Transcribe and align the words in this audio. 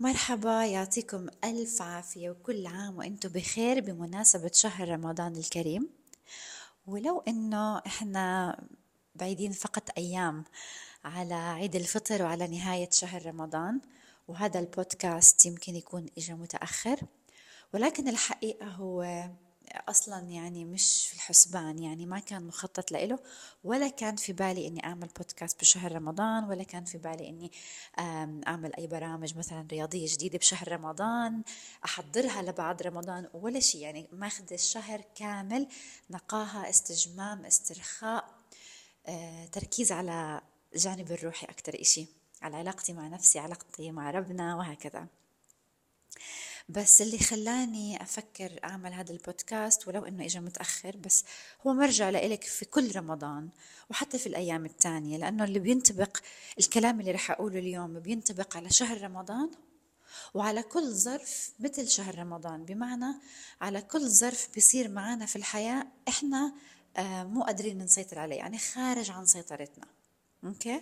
مرحبا 0.00 0.64
يعطيكم 0.66 1.26
ألف 1.44 1.82
عافية 1.82 2.30
وكل 2.30 2.66
عام 2.66 2.98
وأنتم 2.98 3.28
بخير 3.28 3.80
بمناسبة 3.80 4.50
شهر 4.54 4.88
رمضان 4.88 5.36
الكريم. 5.36 5.88
ولو 6.86 7.20
أنه 7.28 7.78
إحنا 7.78 8.56
بعيدين 9.14 9.52
فقط 9.52 9.82
أيام 9.98 10.44
على 11.04 11.34
عيد 11.34 11.76
الفطر 11.76 12.22
وعلى 12.22 12.46
نهاية 12.46 12.90
شهر 12.90 13.26
رمضان 13.26 13.80
وهذا 14.28 14.60
البودكاست 14.60 15.46
يمكن 15.46 15.76
يكون 15.76 16.06
إجا 16.18 16.34
متأخر 16.34 17.00
ولكن 17.74 18.08
الحقيقة 18.08 18.66
هو 18.66 19.28
أصلا 19.88 20.20
يعني 20.20 20.64
مش 20.64 21.06
في 21.08 21.14
الحسبان 21.14 21.78
يعني 21.78 22.06
ما 22.06 22.18
كان 22.18 22.46
مخطط 22.46 22.92
له 22.92 23.18
ولا 23.64 23.88
كان 23.88 24.16
في 24.16 24.32
بالي 24.32 24.66
إني 24.66 24.84
أعمل 24.84 25.08
بودكاست 25.16 25.60
بشهر 25.60 25.92
رمضان 25.92 26.44
ولا 26.44 26.62
كان 26.62 26.84
في 26.84 26.98
بالي 26.98 27.28
إني 27.28 27.52
أعمل 28.46 28.76
أي 28.76 28.86
برامج 28.86 29.38
مثلا 29.38 29.66
رياضية 29.72 30.06
جديدة 30.14 30.38
بشهر 30.38 30.72
رمضان 30.72 31.42
أحضرها 31.84 32.42
لبعد 32.42 32.82
رمضان 32.82 33.28
ولا 33.34 33.60
شيء. 33.60 33.80
يعني 33.80 34.08
ماخذ 34.12 34.52
الشهر 34.52 35.00
كامل 35.14 35.68
نقاهه 36.10 36.70
استجمام 36.70 37.44
استرخاء 37.44 38.36
آه، 39.06 39.46
تركيز 39.46 39.92
على 39.92 40.40
الجانب 40.74 41.12
الروحي 41.12 41.46
أكثر 41.46 41.80
إشي 41.80 42.06
على 42.42 42.56
علاقتي 42.56 42.92
مع 42.92 43.08
نفسي 43.08 43.38
علاقتي 43.38 43.90
مع 43.90 44.10
ربنا 44.10 44.56
وهكذا. 44.56 45.06
بس 46.68 47.02
اللي 47.02 47.18
خلاني 47.18 48.02
أفكر 48.02 48.60
أعمل 48.64 48.92
هذا 48.92 49.12
البودكاست 49.12 49.88
ولو 49.88 50.04
إنه 50.04 50.24
إجا 50.24 50.40
متأخر 50.40 50.96
بس 50.96 51.24
هو 51.66 51.72
مرجع 51.72 52.10
لإلك 52.10 52.44
في 52.44 52.64
كل 52.64 52.96
رمضان 52.96 53.48
وحتى 53.90 54.18
في 54.18 54.26
الأيام 54.26 54.64
الثانية 54.64 55.18
لأنه 55.18 55.44
اللي 55.44 55.58
بينطبق 55.58 56.16
الكلام 56.58 57.00
اللي 57.00 57.10
رح 57.12 57.30
أقوله 57.30 57.58
اليوم 57.58 58.00
بينطبق 58.00 58.56
على 58.56 58.70
شهر 58.70 59.02
رمضان 59.02 59.50
وعلى 60.34 60.62
كل 60.62 60.92
ظرف 60.92 61.52
مثل 61.60 61.88
شهر 61.88 62.18
رمضان. 62.18 62.64
بمعنى 62.64 63.14
على 63.60 63.82
كل 63.82 64.08
ظرف 64.08 64.48
بيصير 64.54 64.88
معنا 64.88 65.26
في 65.26 65.36
الحياة 65.36 65.86
إحنا 66.08 66.52
آه، 66.96 67.24
مو 67.24 67.42
قادرين 67.42 67.78
نسيطر 67.78 68.18
عليه 68.18 68.36
يعني 68.36 68.58
خارج 68.58 69.10
عن 69.10 69.26
سيطرتنا. 69.26 69.86
أوكي؟ 70.44 70.80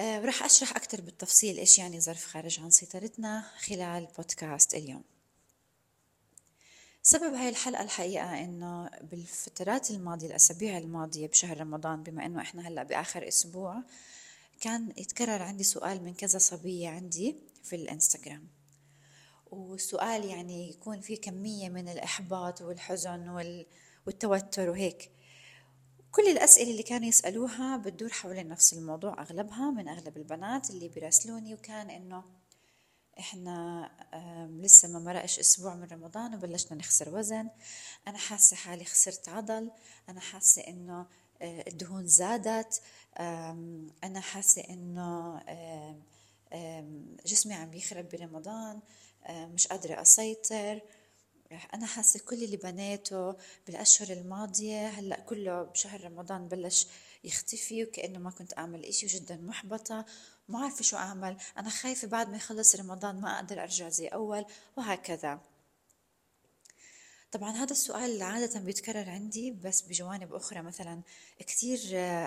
وراح 0.00 0.44
أشرح 0.44 0.76
أكثر 0.76 1.00
بالتفصيل 1.00 1.58
إيش 1.58 1.78
يعني 1.78 2.00
ظرف 2.00 2.26
خارج 2.26 2.60
عن 2.60 2.70
سيطرتنا 2.70 3.44
خلال 3.58 4.08
بودكاست 4.16 4.74
اليوم. 4.74 5.04
سبب 7.02 7.34
هاي 7.34 7.48
الحلقة 7.48 7.82
الحقيقة 7.82 8.44
إنه 8.44 8.90
بالفترات 9.02 9.90
الماضية 9.90 10.26
الأسابيع 10.26 10.78
الماضية 10.78 11.26
بشهر 11.26 11.60
رمضان 11.60 12.02
بما 12.02 12.26
إنه 12.26 12.40
إحنا 12.40 12.68
هلأ 12.68 12.82
بآخر 12.82 13.28
أسبوع 13.28 13.82
كان 14.60 14.92
يتكرر 14.96 15.42
عندي 15.42 15.64
سؤال 15.64 16.04
من 16.04 16.14
كذا 16.14 16.38
صبية 16.38 16.88
عندي 16.88 17.36
في 17.62 17.76
الإنستغرام. 17.76 18.48
والسؤال 19.50 20.24
يعني 20.24 20.70
يكون 20.70 21.00
فيه 21.00 21.20
كمية 21.20 21.68
من 21.68 21.88
الإحباط 21.88 22.62
والحزن 22.62 23.28
والتوتر 24.06 24.70
وهيك. 24.70 25.10
كل 26.16 26.28
الأسئلة 26.28 26.70
اللي 26.70 26.82
كانوا 26.82 27.08
يسألوها 27.08 27.76
بتدور 27.76 28.08
حول 28.08 28.48
نفس 28.48 28.72
الموضوع 28.72 29.22
أغلبها 29.22 29.70
من 29.70 29.88
أغلب 29.88 30.16
البنات 30.16 30.70
اللي 30.70 30.88
بيراسلوني 30.88 31.54
وكان 31.54 31.90
إنه 31.90 32.24
إحنا 33.18 33.90
لسه 34.62 34.88
ما 34.88 34.98
مرقش 34.98 35.38
أسبوع 35.38 35.74
من 35.74 35.88
رمضان 35.92 36.34
وبلشنا 36.34 36.78
نخسر 36.78 37.14
وزن. 37.14 37.48
أنا 38.08 38.18
حاسة 38.18 38.56
حالي 38.56 38.84
خسرت 38.84 39.28
عضل 39.28 39.70
أنا 40.08 40.20
حاسة 40.20 40.62
إنه 40.62 41.06
آه، 41.42 41.64
الدهون 41.68 42.06
زادت 42.06 42.82
أنا 44.04 44.20
حاسة 44.20 44.62
إنه 44.62 45.40
جسمي 47.26 47.54
عم 47.54 47.74
يخرب 47.74 48.08
برمضان 48.08 48.80
مش 49.30 49.66
قادرة 49.66 50.02
أسيطر. 50.02 50.80
أنا 51.52 51.86
حاسة 51.86 52.20
كل 52.20 52.44
اللي 52.44 52.56
بنيته 52.56 53.36
بالأشهر 53.66 54.08
الماضية 54.16 54.88
هلأ 54.88 55.20
كله 55.20 55.62
بشهر 55.62 56.04
رمضان 56.04 56.48
بلش 56.48 56.86
يختفي 57.24 57.84
وكأنه 57.84 58.18
ما 58.18 58.30
كنت 58.30 58.58
أعمل 58.58 58.84
إشي 58.84 59.06
وجدا 59.06 59.36
محبطة 59.36 60.04
ما 60.48 60.58
عارفة 60.58 60.82
شو 60.82 60.96
أعمل. 60.96 61.36
أنا 61.58 61.70
خايفة 61.70 62.08
بعد 62.08 62.28
ما 62.30 62.36
يخلص 62.36 62.76
رمضان 62.76 63.20
ما 63.20 63.36
أقدر 63.36 63.62
أرجع 63.62 63.88
زي 63.88 64.08
أول 64.08 64.44
وهكذا. 64.76 65.40
طبعا 67.32 67.50
هذا 67.50 67.72
السؤال 67.72 68.22
عادة 68.22 68.60
بيتكرر 68.60 69.10
عندي 69.10 69.50
بس 69.50 69.82
بجوانب 69.82 70.34
أخرى. 70.34 70.62
مثلا 70.62 71.00
كثير 71.38 71.78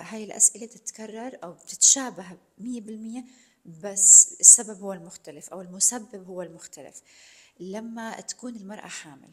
هاي 0.02 0.24
الأسئلة 0.24 0.66
تتكرر 0.66 1.38
أو 1.44 1.52
بتتشابه 1.52 2.26
مية 2.58 2.80
بالمية 2.80 3.24
بس 3.64 4.36
السبب 4.40 4.80
هو 4.80 4.92
المختلف 4.92 5.48
أو 5.48 5.60
المسبب 5.60 6.26
هو 6.26 6.42
المختلف. 6.42 7.02
لما 7.60 8.20
تكون 8.20 8.56
المرأة 8.56 8.88
حامل. 8.88 9.30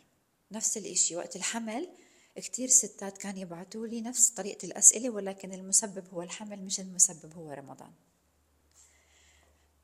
نفس 0.52 0.78
الإشي 0.78 1.16
وقت 1.16 1.36
الحمل 1.36 1.90
كتير 2.36 2.68
ستات 2.68 3.18
كانوا 3.18 3.40
يبعثوا 3.40 3.88
لي 3.88 4.02
نفس 4.02 4.30
طريقة 4.30 4.66
الأسئلة 4.66 5.10
ولكن 5.10 5.54
المسبب 5.54 6.08
هو 6.14 6.22
الحمل 6.22 6.66
مش 6.66 6.80
المسبب 6.80 7.34
هو 7.34 7.52
رمضان. 7.52 7.92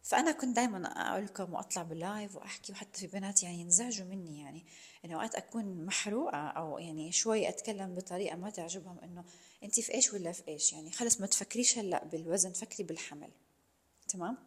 فأنا 0.04 0.32
كنت 0.32 0.56
دايما 0.56 0.88
أقول 0.88 1.26
لكم 1.26 1.54
وأطلع 1.54 1.84
باللايف 1.84 2.36
وأحكي 2.36 2.72
وحتى 2.72 3.00
في 3.00 3.08
بنات 3.08 3.44
يعني 3.44 3.62
ينزعجوا 3.62 4.06
مني 4.06 4.40
يعني. 4.40 4.66
إنه 5.06 5.18
وقت 5.18 5.36
أكون 5.36 5.86
محروقة 5.86 6.38
أو 6.38 6.80
يعني 6.80 7.12
شوي 7.12 7.50
أتكلم 7.50 7.96
بطريقة 7.96 8.36
ما 8.36 8.50
تعجبهم 8.50 9.00
إنه 9.00 9.24
أنت 9.64 9.80
في 9.80 9.94
إيش 9.94 10.14
ولا 10.14 10.32
في 10.32 10.48
إيش؟ 10.48 10.74
يعني 10.74 10.92
خلص 10.92 11.22
ما 11.22 11.28
تفكريش 11.28 11.78
هلأ 11.78 12.06
بالوزن 12.06 12.52
فكري 12.52 12.84
بالحمل. 12.84 13.30
تمام؟ 14.08 14.38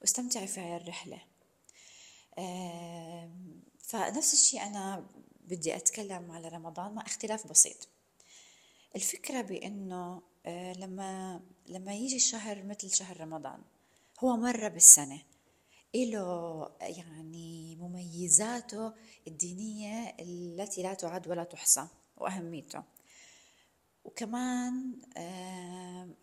واستمتعي 0.00 0.46
في 0.46 0.60
هاي 0.60 0.76
الرحلة. 0.76 1.33
فنفس 3.78 4.32
الشيء 4.32 4.62
أنا 4.62 5.06
بدي 5.44 5.76
أتكلم 5.76 6.30
على 6.30 6.48
رمضان 6.48 6.94
مع 6.94 7.02
اختلاف 7.02 7.46
بسيط. 7.46 7.88
الفكرة 8.96 9.40
بأنه 9.40 10.22
آه، 10.46 10.72
لما 10.72 11.40
لما 11.66 11.94
يجي 11.94 12.18
شهر 12.18 12.62
مثل 12.62 12.90
شهر 12.90 13.20
رمضان 13.20 13.58
هو 14.20 14.36
مرة 14.36 14.68
بالسنة 14.68 15.22
إله 15.94 16.70
يعني 16.80 17.76
مميزاته 17.76 18.92
الدينية 19.28 20.16
التي 20.20 20.82
لا 20.82 20.94
تعد 20.94 21.28
ولا 21.28 21.44
تحصى 21.44 21.86
وأهميته. 22.16 22.82
وكمان 24.04 25.00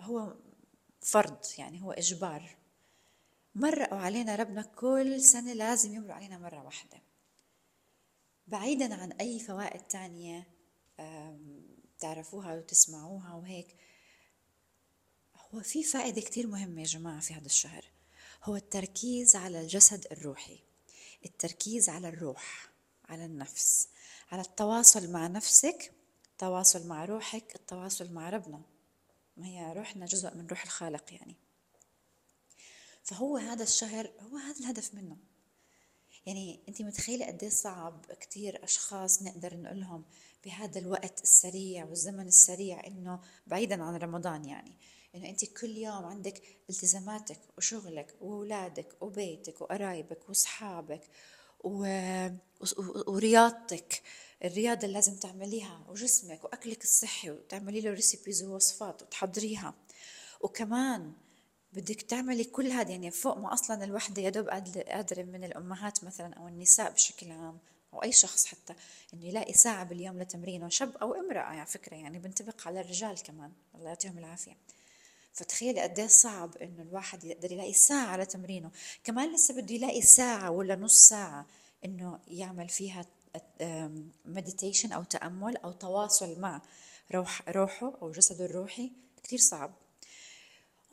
هو 0.02 0.36
فرض 1.02 1.38
يعني 1.58 1.82
هو 1.82 1.92
إجبار. 1.92 2.56
مرقوا 3.56 3.98
علينا 3.98 4.36
ربنا 4.36 4.62
كل 4.62 5.22
سنة 5.22 5.54
لازم 5.54 5.94
يمروا 5.94 6.14
علينا 6.14 6.38
مرة 6.38 6.64
واحدة. 6.64 7.02
بعيدا 8.48 8.96
عن 8.96 9.12
أي 9.12 9.40
فوائد 9.40 9.82
تانية 9.82 10.48
تعرفوها 12.00 12.56
وتسمعوها 12.56 13.34
وهيك 13.34 13.76
هو 15.36 15.62
في 15.62 15.84
فائدة 15.84 16.22
كتير 16.22 16.48
مهمة 16.48 16.82
يا 16.82 16.86
جماعة 16.86 17.20
في 17.20 17.34
هذا 17.34 17.46
الشهر. 17.46 17.86
هو 18.44 18.56
التركيز 18.56 19.36
على 19.36 19.62
الجسد 19.62 20.08
الروحي 20.12 20.60
التركيز 21.26 21.90
على 21.90 22.10
الروح 22.10 22.70
على 23.06 23.26
النفس 23.26 23.88
على 24.32 24.42
التواصل 24.42 25.12
مع 25.12 25.28
نفسك 25.28 25.94
التواصل 26.32 26.88
مع 26.88 27.06
روحك 27.06 27.56
التواصل 27.56 28.14
مع 28.14 28.30
ربنا. 28.30 28.62
ما 29.38 29.46
هي 29.46 29.74
روحنا 29.74 30.06
جزء 30.06 30.36
من 30.36 30.48
روح 30.48 30.64
الخالق 30.64 31.14
يعني. 31.14 31.36
فهو 33.04 33.38
هذا 33.38 33.64
الشهر 33.64 34.12
هو 34.20 34.38
هذا 34.38 34.60
الهدف 34.60 34.94
منه. 34.94 35.18
يعني 36.26 36.60
أنت 36.70 36.82
متخيلة 36.82 37.26
قد 37.26 37.44
إيه 37.44 37.50
صعب 37.50 38.06
كثير 38.20 38.64
أشخاص 38.64 39.24
نقدر 39.24 39.58
نقول 39.58 39.80
لهم 39.80 40.06
بهذا 40.46 40.80
الوقت 40.80 41.24
السريع 41.24 41.86
والزمن 41.86 42.28
السريع 42.28 42.88
إنه 42.88 43.20
بعيدا 43.48 43.84
عن 43.84 43.96
رمضان 43.96 44.46
يعني. 44.46 44.78
إنه 45.16 45.30
أنت 45.30 45.46
كل 45.46 45.78
يوم 45.78 46.06
عندك 46.06 46.42
التزاماتك 46.70 47.40
وشغلك 47.58 48.16
وأولادك 48.22 48.88
وبيتك 49.02 49.62
وقرايبك 49.62 50.30
وأصحابك 50.30 51.02
و... 51.64 51.86
ورياضتك. 53.08 54.02
الرياضة 54.44 54.82
اللي 54.82 54.94
لازم 54.94 55.16
تعمليها 55.16 55.86
وجسمك 55.90 56.44
وأكلك 56.44 56.84
الصحي 56.84 57.32
وتعملي 57.32 57.82
له 57.82 57.92
ريسيبيز 57.92 58.44
ووصفات 58.44 59.02
وتحضريها. 59.02 59.74
وكمان 60.42 61.14
بدك 61.74 62.02
تعملي 62.02 62.44
كل 62.44 62.68
هذا 62.68 62.92
يعني 62.92 63.12
فوق 63.12 63.38
ما 63.38 63.54
أصلا 63.54 63.84
الوحدة 63.84 64.22
يا 64.22 64.30
دوب 64.30 64.50
قادرة 64.50 65.24
من 65.24 65.44
الأمهات 65.44 66.04
مثلا 66.04 66.34
أو 66.34 66.48
النساء 66.48 66.92
بشكل 66.92 67.32
عام 67.32 67.58
أو 67.94 68.04
أي 68.04 68.12
شخص 68.12 68.46
حتى 68.46 68.74
إنه 69.14 69.26
يلاقي 69.26 69.54
ساعة 69.54 69.84
باليوم 69.84 70.20
لتمرينه 70.20 70.70
شاب 70.70 70.98
أو 70.98 71.14
امرأة 71.14 71.42
على 71.42 71.66
فكرة 71.66 71.96
يعني 71.96 72.20
بنطبق 72.20 72.68
على 72.68 72.82
الرجال 72.82 73.24
كمان. 73.24 73.52
الله 73.76 73.90
يعطيهم 73.90 74.18
العافية. 74.18 74.58
فتخيلي 75.34 75.82
قد 75.82 76.00
إيه 76.00 76.08
صعب 76.08 76.58
إنه 76.58 76.82
الواحد 76.82 77.24
يقدر 77.24 77.52
يلاقي 77.52 77.74
ساعة 77.74 78.18
لتمرينه. 78.18 78.72
كمان 79.04 79.34
لسه 79.34 79.62
بده 79.62 79.76
يلاقي 79.76 80.02
ساعة 80.02 80.52
ولا 80.52 80.76
نص 80.76 81.10
ساعة 81.10 81.46
إنه 81.86 82.20
يعمل 82.28 82.70
فيها 82.70 83.06
مديتيشن 84.26 84.92
أو 84.92 85.04
تأمل 85.04 85.58
أو 85.58 85.72
تواصل 85.72 86.40
مع 86.40 86.62
روح 87.12 87.50
روحه 87.50 87.94
أو 88.02 88.12
جسده 88.12 88.46
الروحي. 88.46 88.92
كثير 89.24 89.40
صعب. 89.40 89.74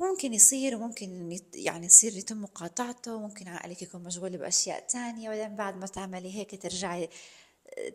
ممكن 0.00 0.34
يصير 0.34 0.76
وممكن 0.76 1.38
يعني 1.54 1.86
يصير 1.86 2.16
يتم 2.16 2.42
مقاطعته 2.42 3.14
وممكن 3.14 3.48
عقلك 3.48 3.82
يكون 3.82 4.02
مشغول 4.02 4.36
بأشياء 4.36 4.86
تانية 4.86 5.30
وبعدين 5.30 5.56
بعد 5.56 5.76
ما 5.76 5.86
تعملي 5.86 6.34
هيك 6.34 6.62
ترجعي 6.62 7.08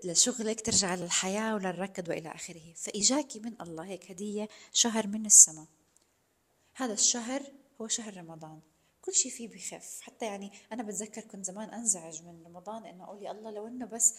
لشغلك 0.03 0.61
ترجع 0.61 0.95
للحياة 0.95 1.55
وللركض 1.55 2.09
وإلى 2.09 2.29
آخره. 2.29 2.73
فإجاكي 2.75 3.39
من 3.39 3.61
الله 3.61 3.85
هيك 3.85 4.11
هدية 4.11 4.49
شهر 4.73 5.07
من 5.07 5.25
السماء. 5.25 5.65
هذا 6.75 6.93
الشهر 6.93 7.43
هو 7.81 7.87
شهر 7.87 8.17
رمضان. 8.17 8.59
كل 9.01 9.13
شيء 9.13 9.31
فيه 9.31 9.47
بخف 9.47 10.01
حتى 10.01 10.25
يعني 10.25 10.51
أنا 10.71 10.83
بتذكر 10.83 11.21
كنت 11.21 11.45
زمان 11.45 11.69
أنزعج 11.69 12.23
من 12.23 12.43
رمضان 12.45 12.85
إنه 12.85 13.03
أقول 13.03 13.23
يا 13.23 13.31
الله 13.31 13.51
لو 13.51 13.67
إنه 13.67 13.85
بس 13.85 14.15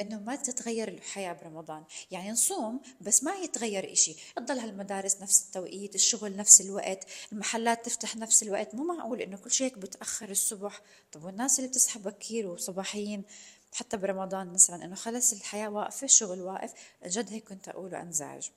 إنه 0.00 0.20
ما 0.20 0.36
تتغير 0.36 0.88
الحياة 0.88 1.32
برمضان. 1.32 1.84
يعني 2.10 2.30
نصوم 2.30 2.80
بس 3.00 3.24
ما 3.24 3.34
يتغير 3.34 3.92
إشي. 3.92 4.16
تضل 4.36 4.58
هالمدارس 4.58 5.22
نفس 5.22 5.42
التوقيت 5.46 5.94
الشغل 5.94 6.36
نفس 6.36 6.60
الوقت 6.60 7.06
المحلات 7.32 7.86
تفتح 7.86 8.16
نفس 8.16 8.42
الوقت. 8.42 8.74
مو 8.74 8.84
معقول 8.84 9.22
إنه 9.22 9.36
كل 9.36 9.50
شيء 9.50 9.66
هيك 9.66 9.78
بتأخر 9.78 10.30
الصبح. 10.30 10.80
طب 11.12 11.24
والناس 11.24 11.58
اللي 11.58 11.70
بتصحى 11.70 11.98
بكير 12.00 12.46
وصباحيين 12.46 13.24
حتى 13.72 13.96
برمضان 13.96 14.52
مثلا 14.52 14.84
إنه 14.84 14.94
خلص 14.94 15.32
الحياة 15.32 15.68
واقفة 15.68 16.04
الشغل 16.04 16.40
واقف. 16.40 16.72
جد 17.06 17.32
هيك 17.32 17.48
كنت 17.48 17.68
أقول 17.68 17.94
وأنزعج. 17.94 18.48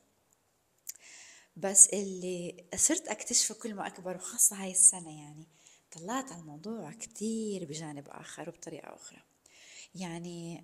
بس 1.58 1.88
اللي 1.88 2.66
صرت 2.76 3.08
أكتشفه 3.08 3.56
كل 3.56 3.74
ما 3.74 3.88
أكبر 3.88 4.16
وخاصة 4.16 4.56
هاي 4.64 4.72
السنة 4.72 5.20
يعني 5.20 5.48
طلعت 5.92 6.32
على 6.32 6.42
الموضوع 6.42 6.92
كتير 6.92 7.66
بجانب 7.66 8.08
آخر 8.10 8.50
وبطريقة 8.50 8.96
أخرى. 8.96 9.20
يعني 9.96 10.64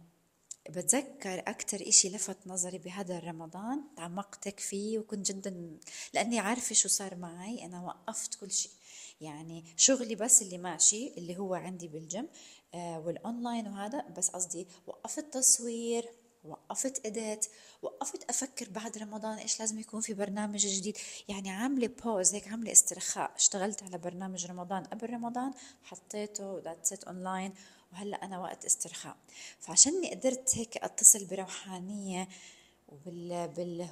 بتذكر 0.69 1.43
أكتر 1.47 1.87
إشي 1.87 2.09
لفت 2.09 2.37
نظري 2.47 2.77
بهذا 2.77 3.19
رمضان 3.19 3.81
تعمقتك 3.97 4.59
فيه 4.59 4.99
وكنت 4.99 5.31
جدا 5.31 5.77
لأني 6.13 6.39
عارفة 6.39 6.75
شو 6.75 6.89
صار 6.89 7.15
معي. 7.15 7.65
أنا 7.65 7.81
وقفت 7.81 8.35
كل 8.35 8.51
شيء. 8.51 8.71
يعني 9.21 9.63
شغلي 9.77 10.15
بس 10.15 10.41
اللي 10.41 10.57
ماشي 10.57 11.13
اللي 11.17 11.37
هو 11.37 11.53
عندي 11.53 11.87
بالجيم 11.87 12.27
آه 12.73 12.99
والأونلاين 12.99 13.67
وهذا. 13.67 14.01
بس 14.17 14.29
قصدي 14.29 14.67
وقفت 14.87 15.33
تصوير 15.33 16.09
وقفت 16.43 17.05
edit 17.05 17.45
وقفت 17.81 18.29
أفكر 18.29 18.69
بعد 18.69 18.97
رمضان 18.97 19.37
إيش 19.37 19.59
لازم 19.59 19.79
يكون 19.79 20.01
في 20.01 20.13
برنامج 20.13 20.67
جديد. 20.67 20.97
يعني 21.27 21.49
عاملة 21.49 21.87
بوز 21.87 22.33
هيك 22.33 22.47
عاملة 22.47 22.71
استرخاء. 22.71 23.31
اشتغلت 23.35 23.83
على 23.83 23.97
برنامج 23.97 24.45
رمضان 24.45 24.83
قبل 24.83 25.09
رمضان 25.09 25.53
حطيته 25.83 26.59
that's 26.59 27.03
online 27.03 27.53
وهلأ 27.93 28.25
أنا 28.25 28.39
وقت 28.39 28.65
استرخاء. 28.65 29.15
فعشاني 29.59 30.11
قدرت 30.11 30.57
هيك 30.57 30.77
أتصل 30.77 31.25
بروحانية 31.25 32.29
وبال 32.87 33.47
بال 33.47 33.89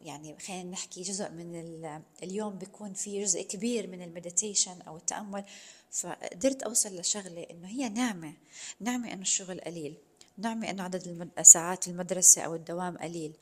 يعني 0.00 0.38
خلينا 0.38 0.70
نحكي 0.70 1.02
جزء 1.02 1.30
من 1.30 2.02
اليوم 2.22 2.58
بيكون 2.58 2.92
في 2.94 3.22
جزء 3.22 3.42
كبير 3.42 3.86
من 3.86 4.02
المديتيشن 4.02 4.82
أو 4.82 4.96
التأمل. 4.96 5.44
فقدرت 5.90 6.62
أوصل 6.62 6.96
لشغلة 6.96 7.42
إنه 7.50 7.68
هي 7.68 7.88
نعمه 7.88 8.34
نعمه 8.80 9.12
إنه 9.12 9.22
الشغل 9.22 9.60
قليل 9.60 9.96
نعمه 10.38 10.70
إنه 10.70 10.82
عدد 10.82 11.30
ساعات 11.42 11.88
المدرسة 11.88 12.42
أو 12.42 12.54
الدوام 12.54 12.98
قليل 12.98 13.36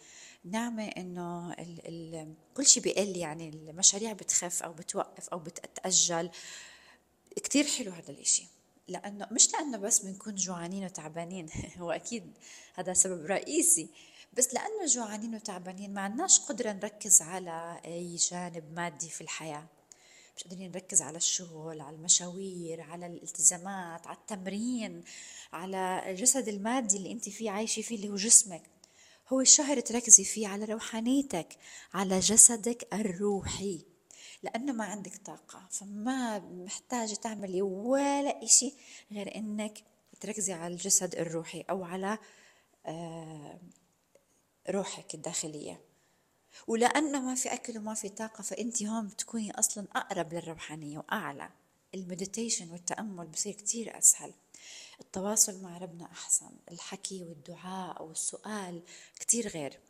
نعمة 0.44 0.88
إنه 0.88 1.52
ال 1.52 1.80
ال 1.88 2.34
كل 2.54 2.66
شيء 2.66 2.82
بيقل 2.82 3.16
يعني 3.16 3.48
المشاريع 3.48 4.12
بتخف 4.12 4.62
أو 4.62 4.72
بتوقف 4.72 5.28
أو 5.28 5.38
بتتأجل 5.38 6.30
كتير 7.36 7.66
حلو 7.66 7.92
هذا 7.92 8.10
الإشي. 8.10 8.57
لأنه 8.88 9.26
مش 9.30 9.52
لأنه 9.52 9.78
بس 9.78 9.98
بنكون 9.98 10.34
جوعانين 10.34 10.84
وتعبانين 10.84 11.46
هو 11.80 11.90
أكيد 11.90 12.32
هذا 12.74 12.92
سبب 12.92 13.26
رئيسي 13.26 13.88
بس 14.32 14.54
لأنه 14.54 14.86
جوعانين 14.86 15.34
وتعبانين 15.34 15.94
ما 15.94 16.00
عندناش 16.00 16.40
قدرة 16.40 16.72
نركز 16.72 17.22
على 17.22 17.80
أي 17.84 18.16
جانب 18.16 18.72
مادي 18.72 19.08
في 19.08 19.20
الحياة. 19.20 19.66
مش 20.36 20.44
قادرين 20.44 20.70
نركز 20.70 21.02
على 21.02 21.16
الشغل 21.16 21.80
على 21.80 21.96
المشاوير 21.96 22.80
على 22.80 23.06
الالتزامات 23.06 24.06
على 24.06 24.16
التمرين 24.16 25.04
على 25.52 26.02
الجسد 26.10 26.48
المادي 26.48 26.96
اللي 26.96 27.12
أنت 27.12 27.28
فيه 27.28 27.50
عايشة 27.50 27.82
فيه 27.82 27.96
اللي 27.96 28.08
هو 28.08 28.16
جسمك. 28.16 28.62
هو 29.28 29.40
الشهر 29.40 29.80
تركزي 29.80 30.24
فيه 30.24 30.48
على 30.48 30.64
روحانيتك 30.64 31.56
على 31.94 32.18
جسدك 32.20 32.88
الروحي. 32.94 33.97
لأنه 34.42 34.72
ما 34.72 34.84
عندك 34.84 35.16
طاقة 35.16 35.66
فما 35.70 36.38
محتاجة 36.38 37.14
تعملي 37.14 37.62
ولا 37.62 38.44
إشي 38.44 38.72
غير 39.12 39.36
إنك 39.36 39.84
تركزي 40.20 40.52
على 40.52 40.74
الجسد 40.74 41.14
الروحي 41.14 41.60
أو 41.70 41.84
على 41.84 42.18
آه، 42.86 43.58
روحك 44.70 45.14
الداخلية. 45.14 45.80
ولأنه 46.66 47.20
ما 47.20 47.34
في 47.34 47.52
أكل 47.52 47.78
وما 47.78 47.94
في 47.94 48.08
طاقة 48.08 48.42
فأنت 48.42 48.82
هون 48.82 49.06
بتكوني 49.08 49.58
أصلا 49.58 49.86
أقرب 49.92 50.34
للروحانية 50.34 50.98
وأعلى. 50.98 51.50
المديتيشن 51.94 52.70
والتأمل 52.70 53.26
بصير 53.26 53.52
كتير 53.52 53.98
أسهل. 53.98 54.32
التواصل 55.00 55.62
مع 55.62 55.78
ربنا 55.78 56.04
أحسن 56.04 56.50
الحكي 56.70 57.24
والدعاء 57.24 58.02
والسؤال 58.04 58.82
كتير 59.20 59.48
غير. 59.48 59.80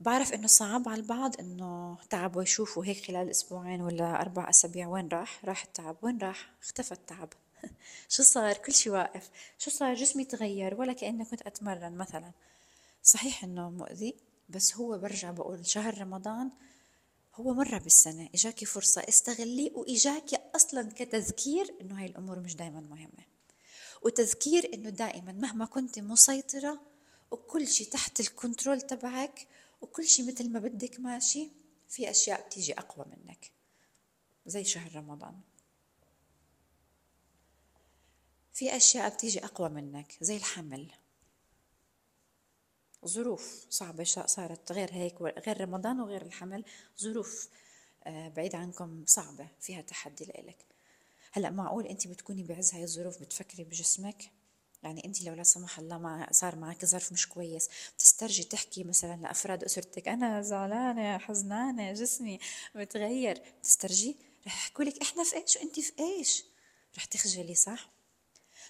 بعرف 0.00 0.32
إنه 0.32 0.46
صعب 0.46 0.88
على 0.88 1.00
البعض 1.00 1.40
إنه 1.40 1.98
تعبوا 2.10 2.42
يشوفوا 2.42 2.84
هيك 2.84 3.06
خلال 3.06 3.30
أسبوعين 3.30 3.80
ولا 3.80 4.20
أربع 4.20 4.50
أسابيع 4.50 4.88
وين 4.88 5.08
راح؟ 5.08 5.44
راح 5.44 5.64
التعب. 5.64 5.96
وين 6.02 6.18
راح؟ 6.18 6.52
اختفى 6.62 6.92
التعب. 6.92 7.32
شو 8.08 8.22
صار؟ 8.22 8.56
كل 8.56 8.72
شيء 8.72 8.92
واقف. 8.92 9.30
شو 9.58 9.70
صار؟ 9.70 9.94
جسمي 9.94 10.24
تغير 10.24 10.74
ولا 10.74 10.92
كأني 10.92 11.24
كنت 11.24 11.42
أتمرن 11.42 11.96
مثلا. 11.96 12.32
صحيح 13.02 13.44
إنه 13.44 13.70
مؤذي 13.70 14.14
بس 14.48 14.76
هو 14.76 14.98
برجع 14.98 15.30
بقول 15.30 15.66
شهر 15.66 16.00
رمضان 16.00 16.50
هو 17.34 17.54
مرة 17.54 17.78
بالسنة. 17.78 18.28
إجاكي 18.34 18.66
فرصة 18.66 19.04
استغليه 19.08 19.70
وإجاكي 19.74 20.38
أصلا 20.56 20.88
كتذكير 20.96 21.74
إنه 21.80 22.00
هاي 22.00 22.06
الأمور 22.06 22.40
مش 22.40 22.56
دايما 22.56 22.80
مهمة. 22.80 23.24
وتذكير 24.02 24.70
إنه 24.74 24.90
دائما 24.90 25.32
مهما 25.32 25.64
كنت 25.64 25.98
مسيطرة 25.98 26.80
وكل 27.30 27.68
شيء 27.68 27.86
تحت 27.86 28.20
الكنترول 28.20 28.80
تبعك 28.80 29.46
وكل 29.84 30.04
شيء 30.04 30.28
مثل 30.32 30.52
ما 30.52 30.58
بدك 30.58 31.00
ماشي؟ 31.00 31.50
في 31.88 32.10
أشياء 32.10 32.46
بتيجي 32.46 32.72
أقوى 32.72 33.06
منك 33.06 33.50
زي 34.46 34.64
شهر 34.64 34.96
رمضان. 34.96 35.40
في 38.52 38.76
أشياء 38.76 39.14
بتيجي 39.14 39.44
أقوى 39.44 39.68
منك 39.68 40.16
زي 40.20 40.36
الحمل. 40.36 40.92
ظروف 43.06 43.66
صعبة 43.70 44.04
صارت 44.04 44.72
غير 44.72 44.92
هيك 44.92 45.22
غير 45.22 45.60
رمضان 45.60 46.00
وغير 46.00 46.22
الحمل 46.22 46.64
ظروف 47.00 47.48
آه، 48.04 48.28
بعيد 48.28 48.54
عنكم 48.54 49.04
صعبة 49.06 49.48
فيها 49.60 49.80
تحدي 49.80 50.24
لإلك. 50.24 50.66
هلأ 51.32 51.50
معقول 51.50 51.86
انت 51.86 52.08
بتكوني 52.08 52.42
بعز 52.42 52.74
هاي 52.74 52.84
الظروف 52.84 53.20
بتفكري 53.20 53.64
بجسمك؟ 53.64 54.30
يعني 54.84 55.04
انت 55.04 55.22
لو 55.22 55.34
لا 55.34 55.42
سمح 55.42 55.78
الله 55.78 55.98
ما 55.98 56.28
صار 56.30 56.56
معك 56.56 56.84
ظرف 56.84 57.12
مش 57.12 57.28
كويس 57.28 57.68
بتسترجي 57.96 58.44
تحكي 58.44 58.84
مثلا 58.84 59.16
لأفراد 59.16 59.64
أسرتك 59.64 60.08
أنا 60.08 60.42
زعلانة 60.42 61.18
حزنانة 61.18 61.92
جسمي 61.92 62.38
متغير 62.74 63.42
بتسترجي 63.60 64.16
رح 64.46 64.56
يحكوا 64.56 64.84
لك 64.84 65.02
إحنا 65.02 65.24
في 65.24 65.36
إيش 65.36 65.56
وانت 65.56 65.80
في 65.80 65.92
إيش؟ 66.00 66.44
رح 66.96 67.04
تخجلي 67.04 67.54
صح؟ 67.54 67.90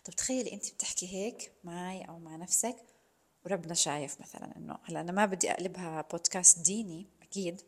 طب 0.04 0.12
تخيلي 0.12 0.52
انت 0.52 0.72
بتحكي 0.72 1.08
هيك 1.08 1.52
معي 1.64 2.02
أو 2.02 2.18
مع 2.18 2.36
نفسك 2.36 2.76
وربنا 3.44 3.74
شايف 3.74 4.20
مثلا 4.20 4.56
إنه 4.56 4.78
هلا 4.84 5.00
أنا 5.00 5.12
ما 5.12 5.26
بدي 5.26 5.50
أقلبها 5.50 6.02
بودكاست 6.12 6.58
ديني 6.58 7.06
أكيد 7.22 7.62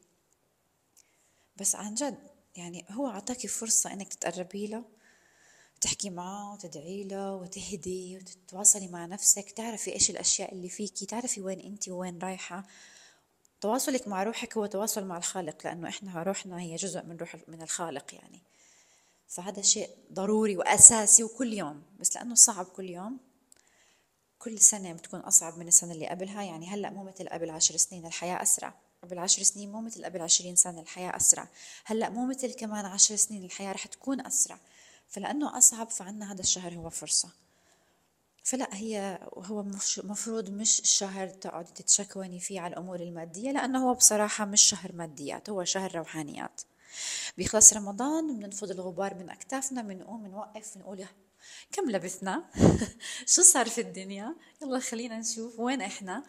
بس 1.57 1.75
عن 1.75 1.95
جد 1.95 2.19
يعني 2.57 2.87
هو 2.91 3.09
أعطاكي 3.09 3.49
فرصة 3.49 3.93
إنك 3.93 4.15
تتقربي 4.15 4.67
له 4.67 4.85
تحكي 5.87 6.11
معه 6.11 6.53
وتدعي 6.53 7.05
له 7.05 7.35
وتهدي 7.35 8.17
وتتواصلي 8.17 8.89
مع 8.89 9.07
نفسك 9.07 9.51
تعرفي 9.51 9.93
إيش 9.93 10.11
الأشياء 10.11 10.53
اللي 10.53 10.69
فيكي 10.69 11.07
تعرفي 11.07 11.41
وين 11.41 11.61
انت 11.61 11.89
وين 11.89 12.19
رايحة. 12.19 12.67
تواصلك 13.61 14.09
مع 14.09 14.23
روحك 14.23 14.57
هو 14.57 14.67
تواصل 14.67 15.05
مع 15.05 15.17
الخالق 15.17 15.67
لأنه 15.67 15.89
إحنا 15.89 16.23
روحنا 16.23 16.61
هي 16.61 16.77
جزء 16.77 17.03
من 17.03 17.17
روح 17.17 17.37
من 17.49 17.63
الخالق 17.63 18.15
يعني. 18.15 18.43
فهذا 19.29 19.63
شيء 19.63 19.91
ضروري 20.13 20.57
وأساسي 20.57 21.25
وكل 21.25 21.53
يوم 21.53 21.83
بس 22.01 22.17
لأنه 22.17 22.35
صعب 22.35 22.65
كل 22.65 22.91
يوم 22.91 23.19
كل 24.39 24.59
سنة 24.59 24.93
بتكون 24.93 25.21
أصعب 25.21 25.59
من 25.59 25.69
السنة 25.69 25.93
اللي 25.93 26.09
قبلها. 26.09 26.43
يعني 26.43 26.69
هلأ 26.69 26.91
مو 26.91 27.05
مثل 27.05 27.29
قبل 27.29 27.51
عشر 27.51 27.77
سنين 27.77 28.07
الحياة 28.07 28.43
أسرع 28.43 28.75
قبل 29.03 29.19
عشر 29.19 29.43
سنين 29.43 29.73
مو 29.73 29.81
مثل 29.81 30.05
قبل 30.05 30.23
عشرين 30.23 30.57
سنة 30.57 30.81
الحياة 30.81 31.17
أسرع. 31.17 31.49
هلأ 31.85 32.11
مو 32.11 32.27
مثل 32.27 32.55
كمان 32.55 32.87
عشر 32.87 33.17
سنين 33.17 33.45
الحياة 33.45 33.73
رح 33.73 33.87
تكون 33.87 34.27
أسرع. 34.27 34.59
فلأنه 35.09 35.59
أصعب 35.59 35.91
فعنا 35.91 36.33
هذا 36.33 36.41
الشهر 36.41 36.75
هو 36.75 36.91
فرصة. 36.91 37.29
فلا 38.47 38.69
هي 38.73 39.19
هو 39.35 39.63
مفروض 40.05 40.51
مش 40.51 40.81
الشهر 40.81 41.29
تقعدي 41.29 41.73
تتشكوني 41.73 42.41
فيه 42.41 42.61
على 42.61 42.73
الأمور 42.73 43.01
المادية 43.01 43.51
لأنه 43.51 43.89
هو 43.89 43.95
بصراحة 43.95 44.45
مش 44.45 44.63
شهر 44.63 44.93
ماديات 44.93 45.51
هو 45.51 45.65
شهر 45.65 45.97
روحانيات. 45.97 46.61
بيخلص 47.39 47.73
رمضان 47.73 48.37
بننفض 48.39 48.71
الغبار 48.71 49.15
من 49.15 49.31
أكتافنا 49.31 49.83
بنقوم 49.83 50.23
بنوقف 50.23 50.79
بنقول 50.79 51.07
كم 51.73 51.91
لبثنا؟ 51.91 52.45
شو 53.33 53.43
صار 53.43 53.69
في 53.69 53.81
الدنيا؟ 53.81 54.35
يلا 54.63 54.79
خلينا 54.79 55.19
نشوف 55.19 55.61
وين 55.61 55.83
إحنا. 55.83 56.23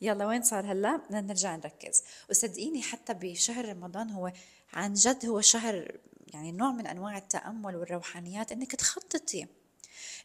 يلا 0.00 0.26
وين 0.26 0.42
صار 0.42 0.72
هلا؟ 0.72 0.96
بدنا 0.96 1.20
نرجع 1.20 1.56
نركز. 1.56 2.02
وصدقيني 2.30 2.82
حتى 2.82 3.14
بشهر 3.14 3.68
رمضان 3.68 4.10
هو 4.10 4.32
عن 4.72 4.92
جد 4.92 5.26
هو 5.26 5.40
شهر 5.40 5.98
يعني 6.34 6.52
نوع 6.52 6.70
من 6.72 6.86
أنواع 6.86 7.18
التأمل 7.18 7.76
والروحانيات 7.76 8.52
إنك 8.52 8.72
تخططي 8.74 9.46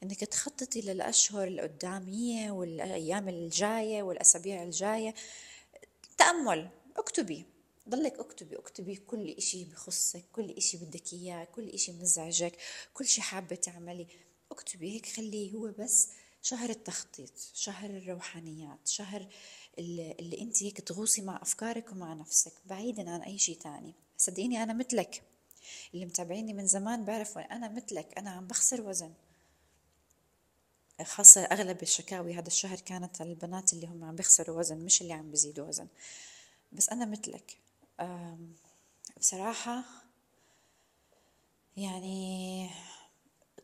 إنك 0.04 0.20
تخططي 0.20 0.82
للأشهر 0.82 1.48
القداميه 1.48 2.52
والأيام 2.52 3.30
الجاية 3.30 4.04
والأسابيع 4.04 4.64
الجاية. 4.64 5.14
تأمل 6.18 6.70
اكتبي 6.98 7.46
ضلك 7.90 8.20
اكتبي 8.20 8.58
اكتبي 8.58 8.96
كل 8.96 9.30
إشي 9.30 9.66
بخصك 9.66 10.26
كل 10.34 10.50
إشي 10.50 10.78
بدك 10.78 11.14
اياه 11.14 11.44
كل 11.44 11.70
إشي 11.70 11.92
مزعجك 11.92 12.58
كل 12.94 13.06
شي 13.06 13.22
حابة 13.22 13.56
تعملي. 13.56 14.08
اكتبي 14.52 14.96
هيك 14.96 15.06
خليه 15.06 15.54
هو 15.54 15.72
بس 15.80 16.10
شهر 16.42 16.70
التخطيط 16.70 17.34
شهر 17.54 17.90
الروحانيات 17.90 18.88
شهر 18.88 19.28
اللي, 19.80 20.42
أنت 20.42 20.64
هيك 20.64 20.82
تغوصي 20.82 21.22
مع 21.22 21.42
أفكارك 21.42 21.92
ومع 21.92 22.14
نفسك 22.14 22.54
بعيدا 22.66 23.10
عن 23.10 23.22
أي 23.22 23.38
شيء 23.38 23.58
تاني. 23.58 23.94
صدقيني 24.18 24.64
أنا 24.64 24.74
مثلك. 24.74 25.24
اللي 25.94 26.06
متابعيني 26.06 26.54
من 26.54 26.68
زمان 26.68 27.06
بعرفوا 27.06 27.42
أنا 27.42 27.70
مثلك 27.70 28.18
أنا 28.18 28.30
عم 28.30 28.48
بخسر 28.48 28.82
وزن. 28.82 29.14
خاصة 31.04 31.42
أغلب 31.42 31.82
الشكاوي 31.82 32.34
هذا 32.34 32.48
الشهر 32.48 32.80
كانت 32.80 33.22
البنات 33.22 33.74
اللي 33.74 33.88
هم 33.88 34.04
عم 34.04 34.16
بيخسروا 34.16 34.60
وزن 34.60 34.78
مش 34.78 35.02
اللي 35.02 35.14
عم 35.14 35.32
بيزيدوا 35.32 35.68
وزن. 35.68 35.88
بس 36.72 36.90
أنا 36.90 37.06
مثلك. 37.06 37.58
بصراحة 39.20 39.84
يعني 41.78 42.70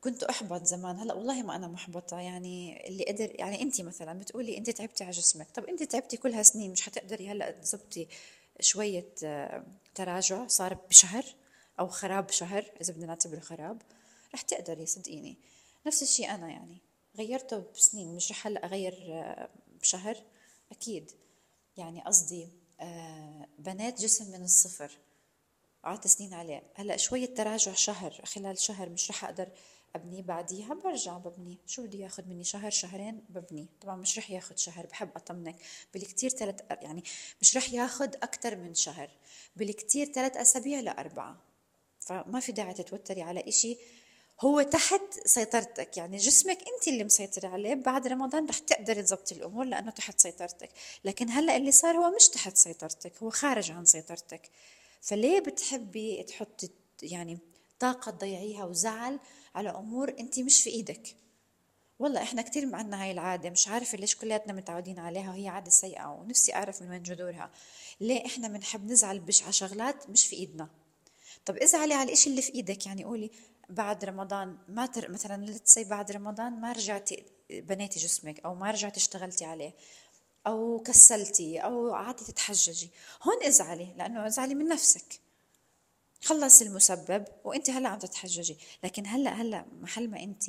كنت 0.02 0.24
أحبط 0.24 0.64
زمان. 0.64 1.00
هلأ 1.00 1.14
والله 1.14 1.44
ما 1.44 1.56
أنا 1.56 1.68
محبطة. 1.68 2.20
يعني 2.20 2.88
اللي 2.88 3.04
قدر 3.04 3.40
يعني 3.40 3.62
انت 3.62 3.82
مثلا 3.82 4.20
بتقولي 4.20 4.58
انت 4.58 4.70
تعبتي 4.70 5.04
على 5.04 5.12
جسمك. 5.12 5.52
طب 5.52 5.66
انت 5.66 5.84
تعبتي 5.84 6.18
كل 6.18 6.34
هالسنين 6.34 6.72
مش 6.72 6.82
حتقدري 6.82 7.30
هلأ 7.30 7.52
تزبطي 7.52 8.08
شوية 8.60 9.06
تراجع. 9.96 10.48
صار 10.48 10.74
بشهر 10.74 11.25
أو 11.79 11.88
خراب 11.88 12.32
شهر 12.32 12.72
إذا 12.82 12.94
بدنا 12.94 13.05
نعتبره 13.05 13.39
خراب 13.39 13.82
رح 14.34 14.41
تقدري 14.41 14.86
صدقيني. 14.86 15.38
نفس 15.88 16.03
الشيء 16.03 16.36
أنا 16.36 16.50
يعني. 16.50 16.77
غيرته 17.17 17.63
بسنين 17.75 18.15
مش 18.15 18.32
رح 18.32 18.48
هلأ 18.48 18.65
اغير 18.65 19.13
بشهر. 19.82 20.17
أكيد. 20.72 21.12
يعني 21.77 22.01
قصدي 22.01 22.50
آه، 22.79 23.48
بنيت 23.60 24.01
جسم 24.01 24.32
من 24.32 24.44
الصفر. 24.44 24.98
قعدت 25.84 26.08
سنين 26.08 26.34
عليه. 26.34 26.63
هلأ 26.75 26.98
شوية 26.98 27.25
تراجع 27.25 27.74
شهر 27.74 28.22
خلال 28.25 28.60
شهر 28.60 28.89
مش 28.89 29.12
رح 29.12 29.25
أقدر 29.25 29.50
أبني. 29.96 30.22
بعديها 30.22 30.74
برجع 30.74 31.17
ببني. 31.17 31.58
شو 31.65 31.84
بده 31.84 32.00
ياخذ 32.00 32.24
مني؟ 32.27 32.44
شهر 32.44 32.70
شهرين 32.70 33.25
ببني. 33.29 33.67
طبعا 33.82 33.96
مش 33.96 34.17
رح 34.17 34.32
ياخذ 34.32 34.55
شهر. 34.55 34.86
بحب 34.86 35.10
أطمنك. 35.15 35.55
بالكتير 35.94 36.29
ثلاث 36.29 36.62
يعني 36.72 37.03
مش 37.41 37.58
رح 37.58 37.74
ياخذ 37.74 38.08
أكثر 38.08 38.55
من 38.55 38.74
شهر. 38.74 39.10
بالكتير 39.55 40.12
ثلاث 40.13 40.38
أسابيع 40.38 40.79
لأربعة. 40.79 41.54
فما 42.05 42.39
في 42.39 42.51
داعي 42.51 42.74
تتوتري 42.74 43.21
على 43.21 43.43
إشي 43.47 43.77
هو 44.41 44.62
تحت 44.62 45.01
سيطرتك. 45.25 45.97
يعني 45.97 46.17
جسمك 46.17 46.57
أنت 46.57 46.88
اللي 46.88 47.03
مسيطرة 47.03 47.47
عليه 47.47 47.74
بعد 47.74 48.07
رمضان 48.07 48.45
رح 48.45 48.57
تقدري 48.57 49.01
تظبطي 49.01 49.35
الأمور 49.35 49.65
لأنه 49.65 49.91
تحت 49.91 50.19
سيطرتك. 50.19 50.69
لكن 51.05 51.29
هلأ 51.29 51.57
اللي 51.57 51.71
صار 51.71 51.97
هو 51.97 52.15
مش 52.15 52.27
تحت 52.27 52.57
سيطرتك 52.57 53.24
هو 53.24 53.29
خارج 53.29 53.71
عن 53.71 53.85
سيطرتك. 53.85 54.50
فليه 55.01 55.39
بتحبي 55.39 56.24
تحطي 56.24 56.69
يعني 57.01 57.38
طاقة 57.79 58.12
تضيعيها 58.12 58.65
وزعل 58.65 59.19
على 59.55 59.69
أمور 59.69 60.15
أنت 60.19 60.39
مش 60.39 60.62
في 60.62 60.69
إيدك؟ 60.69 61.15
والله 62.00 62.21
إحنا 62.21 62.41
كثير 62.41 62.75
عندنا 62.75 63.03
هاي 63.03 63.12
العادة 63.12 63.50
مش 63.50 63.67
عارفة 63.67 63.97
ليش 63.97 64.15
كلياتنا 64.15 64.53
متعودين 64.53 65.00
عليها 65.00 65.29
وهي 65.29 65.47
عادة 65.47 65.69
سيئة 65.69 66.05
ونفسي 66.07 66.53
أعرف 66.55 66.81
من 66.81 66.89
وين 66.89 67.03
جذورها. 67.03 67.51
ليه 68.00 68.25
إحنا 68.25 68.47
بنحب 68.47 68.85
نزعل 68.85 69.19
بش 69.19 69.43
على 69.43 69.53
شغلات 69.53 70.09
مش 70.09 70.27
في 70.27 70.35
إيدنا؟ 70.35 70.69
طب 71.46 71.58
ازعلي 71.58 71.94
على 71.94 72.08
الإشي 72.08 72.30
اللي 72.30 72.42
في 72.42 72.56
إيدك 72.56 72.86
يعني 72.86 73.04
قولي 73.04 73.32
بعد 73.70 74.06
رمضان 74.06 74.58
ما 74.68 74.86
تر... 74.86 75.12
مثلا 75.12 75.46
لتسي 75.46 75.84
بعد 75.84 76.12
رمضان 76.12 76.62
ما 76.62 76.72
رجعتي 76.72 77.25
بنيتي 77.50 78.00
جسمك 78.00 78.39
أو 78.39 78.56
ما 78.56 78.72
رجعتي 78.72 78.98
اشتغلتي 78.98 79.46
عليه 79.46 79.74
أو 80.48 80.80
كسلتي 80.80 81.60
أو 81.60 81.92
قعدتي 81.92 82.25
تتحججي. 82.25 82.89
هون 83.24 83.44
ازعلي 83.44 83.94
لأنه 83.98 84.27
ازعلي 84.27 84.56
من 84.56 84.68
نفسك. 84.68 85.20
خلص 86.24 86.62
المسبب 86.62 87.25
وانت 87.44 87.70
هلأ 87.70 87.89
عم 87.89 88.00
تتحججي. 88.00 88.58
لكن 88.84 89.06
هلأ 89.08 89.32
هلأ 89.32 89.65
محل 89.82 90.10
ما 90.10 90.24
انت 90.24 90.44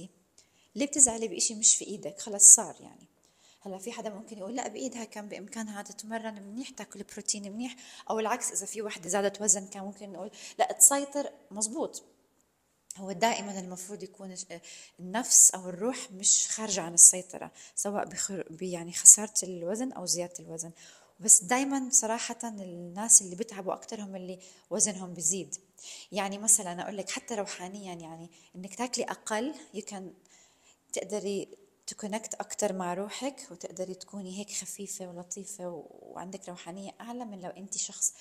ليه 0.74 0.86
بتزعلي 0.86 1.28
بإشي 1.28 1.54
مش 1.54 1.76
في 1.76 1.84
إيدك؟ 1.84 2.20
خلص 2.20 2.54
صار 2.54 2.76
يعني. 2.80 3.06
هلا 3.66 3.78
في 3.78 3.92
حدا 3.92 4.10
ممكن 4.10 4.38
يقول 4.38 4.56
لا 4.56 4.68
بإيدها 4.68 5.04
كان 5.04 5.28
بإمكانها 5.28 5.82
تتمرن 5.82 6.42
منيح 6.42 6.70
تاكل 6.70 7.02
بروتين 7.02 7.52
منيح 7.52 7.76
أو 8.10 8.20
العكس 8.20 8.52
إذا 8.52 8.66
في 8.66 8.82
وحده 8.82 9.08
زادت 9.08 9.42
وزن 9.42 9.66
كان 9.66 9.82
ممكن 9.82 10.12
نقول 10.12 10.30
لا 10.58 10.72
تسيطر 10.72 11.30
مزبوط 11.50 12.04
هو 12.96 13.12
دائما 13.12 13.60
المفروض 13.60 14.02
يكون 14.02 14.34
النفس 15.00 15.50
أو 15.50 15.68
الروح 15.68 16.12
مش 16.12 16.48
خارجة 16.48 16.80
عن 16.80 16.94
السيطرة 16.94 17.52
سواء 17.74 18.04
بخر 18.04 18.44
يعني 18.60 18.92
خسارة 18.92 19.34
الوزن 19.42 19.92
أو 19.92 20.06
زيادة 20.06 20.34
الوزن. 20.40 20.70
بس 21.20 21.42
دائما 21.42 21.88
صراحة 21.90 22.38
الناس 22.44 23.22
اللي 23.22 23.36
بتعبوا 23.36 23.72
أكثر 23.72 24.00
هم 24.00 24.16
اللي 24.16 24.38
وزنهم 24.70 25.14
بزيد 25.14 25.56
يعني 26.12 26.38
مثلا 26.38 26.82
أقول 26.82 26.96
لك 26.96 27.10
حتى 27.10 27.34
روحانيا 27.34 27.94
يعني 27.94 28.30
إنك 28.56 28.74
تاكلي 28.74 29.04
أقل 29.04 29.54
يمكن 29.74 30.12
تقدري 30.92 31.48
تكونكت 31.86 32.34
أكثر 32.34 32.72
مع 32.72 32.94
روحك 32.94 33.46
وتقدري 33.50 33.94
تكوني 33.94 34.38
هيك 34.38 34.50
خفيفة 34.50 35.08
ولطيفة 35.08 35.84
وعندك 35.88 36.48
روحانية 36.48 36.90
أعلى 37.00 37.24
من 37.24 37.40
لو 37.40 37.50
أنت 37.50 37.76
شخص 37.76 38.14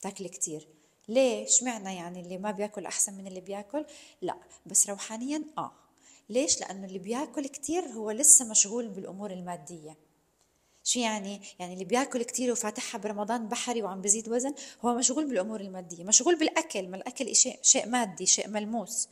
تاكلي 0.00 0.28
كتير. 0.28 0.68
ليه 1.08 1.44
اشمعنى 1.46 1.96
يعني 1.96 2.20
اللي 2.20 2.38
ما 2.38 2.50
بياكل 2.50 2.86
أحسن 2.86 3.14
من 3.14 3.26
اللي 3.26 3.40
بياكل؟ 3.40 3.84
لا 4.22 4.36
بس 4.66 4.90
روحانيا 4.90 5.44
آه. 5.58 5.72
ليش؟ 6.28 6.60
لأنه 6.60 6.86
اللي 6.86 6.98
بياكل 6.98 7.46
كتير 7.46 7.84
هو 7.84 8.10
لسه 8.10 8.44
مشغول 8.44 8.88
بالأمور 8.88 9.30
المادية. 9.30 9.96
شو 10.84 11.00
يعني؟ 11.00 11.40
يعني 11.58 11.72
اللي 11.74 11.84
بياكل 11.84 12.22
كتير 12.22 12.52
وفاتحها 12.52 12.98
برمضان 12.98 13.48
بحري 13.48 13.82
وعم 13.82 14.00
بزيد 14.00 14.28
وزن 14.28 14.54
هو 14.84 14.94
مشغول 14.94 15.26
بالأمور 15.26 15.60
المادية 15.60 16.04
مشغول 16.04 16.38
بالأكل 16.38 16.88
ما 16.88 16.96
الأكل 16.96 17.36
شيء 17.36 17.58
شيء 17.62 17.88
مادي 17.88 18.26
شيء 18.26 18.48
ملموس. 18.48 19.08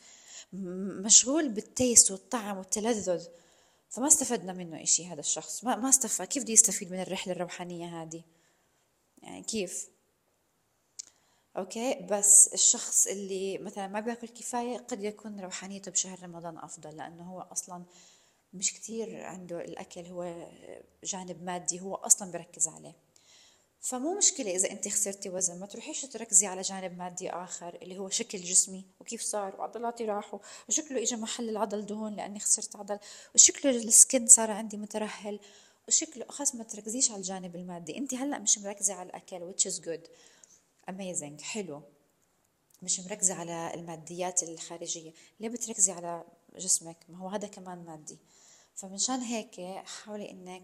مشغول 0.53 1.49
بال 1.49 1.66
taste 1.66 2.11
والطعم 2.11 2.59
والتلذذ. 2.59 3.27
فما 3.91 4.07
استفدنا 4.07 4.53
منه 4.53 4.83
إشي 4.83 5.07
هذا 5.07 5.21
الشخص. 5.21 5.65
ما 5.65 5.77
ما 5.77 5.89
استفاد. 5.89 6.27
كيف 6.27 6.43
بده 6.43 6.53
يستفيد 6.53 6.93
من 6.93 7.01
الرحلة 7.01 7.33
الروحانية 7.33 8.03
هذه؟ 8.03 8.23
يعني 9.23 9.43
كيف؟ 9.43 9.89
okay 11.57 12.07
بس 12.11 12.55
الشخص 12.55 13.07
اللي 13.07 13.59
مثلا 13.59 13.89
ما 13.89 14.01
بياكل 14.01 14.29
كفاية 14.29 14.79
قد 14.79 15.05
يكون 15.05 15.41
روحانيته 15.41 15.91
بشهر 15.91 16.23
رمضان 16.23 16.59
أفضل 16.59 16.97
لأنه 16.97 17.33
هو 17.33 17.41
أصلا 17.41 17.85
مش 18.53 18.75
كتير 18.75 19.25
عنده 19.25 19.61
الأكل 19.61 20.07
هو 20.07 20.49
جانب 21.05 21.43
مادي 21.43 21.81
هو 21.81 21.95
أصلا 21.95 22.33
بركز 22.33 22.69
عليه. 22.69 22.97
فمو 23.81 24.19
مشكلة 24.19 24.57
إذا 24.57 24.71
أنت 24.71 24.89
خسرتي 24.89 25.31
وزن 25.31 25.61
ما 25.61 25.67
تروحيش 25.67 26.03
تركزي 26.03 26.47
على 26.47 26.63
جانب 26.63 26.99
مادي 26.99 27.31
آخر 27.31 27.79
اللي 27.83 27.99
هو 27.99 28.09
شكل 28.09 28.39
جسمي 28.39 28.85
وكيف 29.01 29.23
صار 29.23 29.57
وعضلاتي 29.57 30.05
راحوا 30.05 30.39
وشكله 30.69 31.03
إجا 31.03 31.17
محل 31.17 31.49
العضل 31.49 31.87
دهون 31.87 32.17
لأني 32.17 32.41
خسرت 32.41 32.77
عضل 32.77 32.99
وشكله 33.35 33.71
السكن 33.71 34.27
صار 34.27 34.51
عندي 34.51 34.77
مترهل 34.77 35.41
وشكله 35.89 36.25
خاص 36.29 36.55
ما 36.55 36.65
تركزيش 36.65 37.11
على 37.11 37.19
الجانب 37.19 37.57
المادي. 37.57 37.99
أنت 37.99 38.15
هلأ 38.15 38.39
مش 38.39 38.59
مركزة 38.59 38.95
على 38.95 39.09
الأكل 39.09 39.53
which 39.53 39.73
is 39.73 39.77
good. 39.85 40.09
Amazing. 40.91 41.43
حلو. 41.43 41.83
مش 42.83 43.01
مركزة 43.01 43.35
على 43.35 43.75
الماديات 43.75 44.43
الخارجية. 44.43 45.13
ليه 45.41 45.49
بتركزي 45.49 45.93
على 45.93 46.25
جسمك؟ 46.57 46.97
ما 47.09 47.19
هو 47.19 47.29
هذا 47.29 47.49
كمان 47.49 47.85
مادي. 47.85 48.19
فمنشان 48.75 49.21
هيك 49.21 49.61
حاولي 49.85 50.31
إنك 50.31 50.63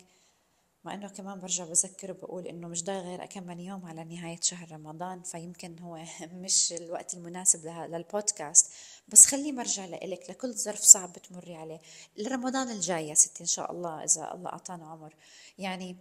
مع 0.87 0.95
إنه 0.95 1.09
كمان 1.09 1.41
برجع 1.41 1.65
بذكر 1.65 2.11
وبقول 2.11 2.47
إنه 2.47 2.69
مش 2.69 2.85
ضايل 2.85 3.01
غير 3.01 3.27
كم 3.27 3.47
من 3.47 3.61
يوم 3.61 3.87
على 3.87 4.05
نهاية 4.05 4.41
شهر 4.41 4.73
رمضان 4.73 5.23
فيمكن 5.23 5.79
هو 5.79 6.05
مش 6.43 6.73
الوقت 6.73 7.15
المناسب 7.15 7.67
للبودكاست. 7.67 8.73
بس 9.09 9.27
خلي 9.27 9.53
مرجع 9.53 9.85
لإلك 9.85 10.31
لكل 10.31 10.53
ظرف 10.53 10.81
صعب 10.81 11.13
بتمري 11.13 11.55
عليه. 11.55 11.81
لرمضان 12.17 12.71
الجاي 12.71 13.09
يا 13.09 13.15
ستي 13.15 13.41
إن 13.41 13.47
شاء 13.47 13.73
الله 13.73 14.05
إذا 14.05 14.35
الله 14.35 14.51
أعطانا 14.51 14.87
عمر. 14.87 15.15
يعني 15.59 15.97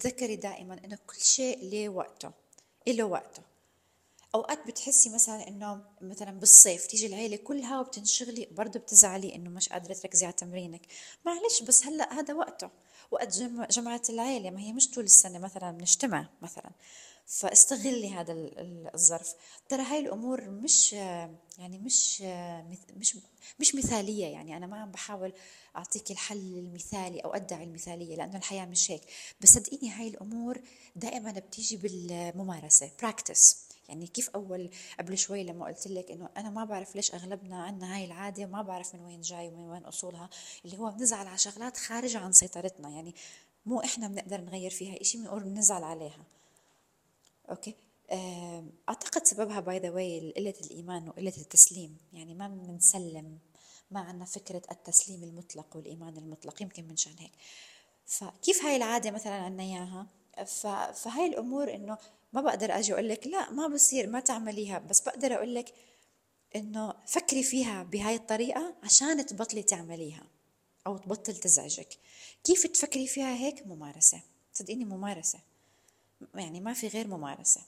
تذكري 0.00 0.36
دائما 0.36 0.80
إنه 0.84 0.98
كل 1.06 1.20
شيء 1.20 1.70
له 1.70 1.88
وقته 1.88 2.30
له 2.86 3.04
وقته. 3.04 3.42
أوقات 4.34 4.66
بتحسي 4.66 5.10
مثلا 5.10 5.48
إنه 5.48 5.82
مثلا 6.00 6.30
بالصيف 6.30 6.86
تيجي 6.86 7.06
العيلة 7.06 7.36
كلها 7.36 7.80
وبتنشغلي 7.80 8.48
برضه 8.50 8.80
بتزعلي 8.80 9.34
إنه 9.34 9.50
مش 9.50 9.68
قادرة 9.68 9.94
تركزي 9.94 10.26
على 10.26 10.32
تمرينك. 10.32 10.86
معلش 11.26 11.62
بس 11.62 11.86
هلأ 11.86 12.12
هذا 12.12 12.34
وقته. 12.34 12.70
وقت 13.10 13.38
جمع 13.38 13.66
جمعة 13.70 14.02
العيلة 14.08 14.50
ما 14.50 14.60
هي 14.60 14.72
مش 14.72 14.90
طول 14.90 15.04
السنة 15.04 15.38
مثلا 15.38 15.70
بنجتمع 15.70 16.28
مثلا. 16.42 16.70
فاستغلي 17.26 18.10
هذا 18.10 18.32
الظرف. 18.94 19.34
ترى 19.68 19.82
هاي 19.82 19.98
الأمور 19.98 20.50
مش 20.50 20.92
يعني 20.92 21.78
مش 21.78 22.20
مش 22.96 23.16
مش 23.60 23.74
مثالية. 23.74 24.26
يعني 24.26 24.56
أنا 24.56 24.66
ما 24.66 24.76
عم 24.76 24.90
بحاول 24.90 25.32
أعطيك 25.76 26.10
الحل 26.10 26.36
المثالي 26.36 27.20
أو 27.20 27.34
أدعي 27.34 27.64
المثالية 27.64 28.16
لأنه 28.16 28.36
الحياة 28.36 28.64
مش 28.64 28.90
هيك. 28.90 29.02
بس 29.40 29.48
صدقيني 29.54 29.90
هاي 29.90 30.08
الأمور 30.08 30.60
دائما 30.96 31.32
بتيجي 31.32 31.76
بالممارسة 31.76 32.90
practice 33.02 33.67
يعني 33.88 34.06
كيف 34.06 34.30
أول 34.30 34.70
قبل 34.98 35.18
شوي 35.18 35.44
لما 35.44 35.66
قلت 35.66 35.86
لك 35.86 36.10
إنه 36.10 36.28
أنا 36.36 36.50
ما 36.50 36.64
بعرف 36.64 36.96
ليش 36.96 37.14
أغلبنا 37.14 37.62
عندنا 37.62 37.96
هاي 37.96 38.04
العادة 38.04 38.44
وما 38.44 38.62
بعرف 38.62 38.94
من 38.94 39.00
وين 39.00 39.20
جاي 39.20 39.48
ومن 39.48 39.70
وين 39.70 39.84
أصولها 39.84 40.30
اللي 40.64 40.78
هو 40.78 40.90
بنزعل 40.90 41.26
على 41.26 41.38
شغلات 41.38 41.76
خارجه 41.76 42.18
عن 42.18 42.32
سيطرتنا 42.32 42.88
يعني 42.88 43.14
مو 43.66 43.80
إحنا 43.80 44.08
بنقدر 44.08 44.40
نغير 44.40 44.70
فيها 44.70 45.02
شيء 45.02 45.20
بنقول 45.20 45.42
بنزعل 45.42 45.84
عليها. 45.84 46.24
okay؟ 47.50 47.74
أعتقد 48.88 49.26
سببها 49.26 49.60
by 49.60 49.78
the 49.78 49.90
way 49.90 50.32
قلة 50.36 50.54
الإيمان 50.60 51.08
وقلة 51.08 51.32
التسليم 51.38 51.96
يعني 52.12 52.34
ما 52.34 52.48
بنسلم 52.48 53.38
ما 53.90 54.00
عندنا 54.00 54.24
فكرة 54.24 54.62
التسليم 54.70 55.22
المطلق 55.22 55.76
والإيمان 55.76 56.16
المطلق 56.16 56.62
يمكن 56.62 56.88
من 56.88 56.96
شان 56.96 57.14
هيك. 57.18 57.32
فكيف 58.06 58.64
هاي 58.64 58.76
العادة 58.76 59.10
مثلا 59.10 59.34
عندنا 59.34 59.62
إياها؟ 59.62 60.06
فهاي 60.92 61.26
الأمور 61.26 61.74
إنه 61.74 61.98
ما 62.32 62.40
بقدر 62.40 62.78
أجي 62.78 62.92
أقول 62.92 63.08
لك 63.08 63.26
لا 63.26 63.50
ما 63.50 63.68
بصير 63.68 64.06
ما 64.06 64.20
تعمليها. 64.20 64.78
بس 64.78 65.00
بقدر 65.00 65.34
أقول 65.34 65.54
لك 65.54 65.74
إنه 66.56 66.94
فكري 67.06 67.42
فيها 67.42 67.82
بهاي 67.82 68.14
الطريقة 68.14 68.74
عشان 68.82 69.26
تبطلي 69.26 69.62
تعمليها 69.62 70.26
أو 70.86 70.98
تبطل 70.98 71.36
تزعجك. 71.36 71.88
كيف 72.44 72.66
تفكري 72.66 73.06
فيها 73.06 73.34
هيك؟ 73.34 73.66
ممارسة. 73.66 74.20
صدقيني 74.52 74.84
ممارسة. 74.84 75.38
يعني 76.34 76.60
ما 76.60 76.72
في 76.72 76.88
غير 76.88 77.06
ممارسة. 77.06 77.60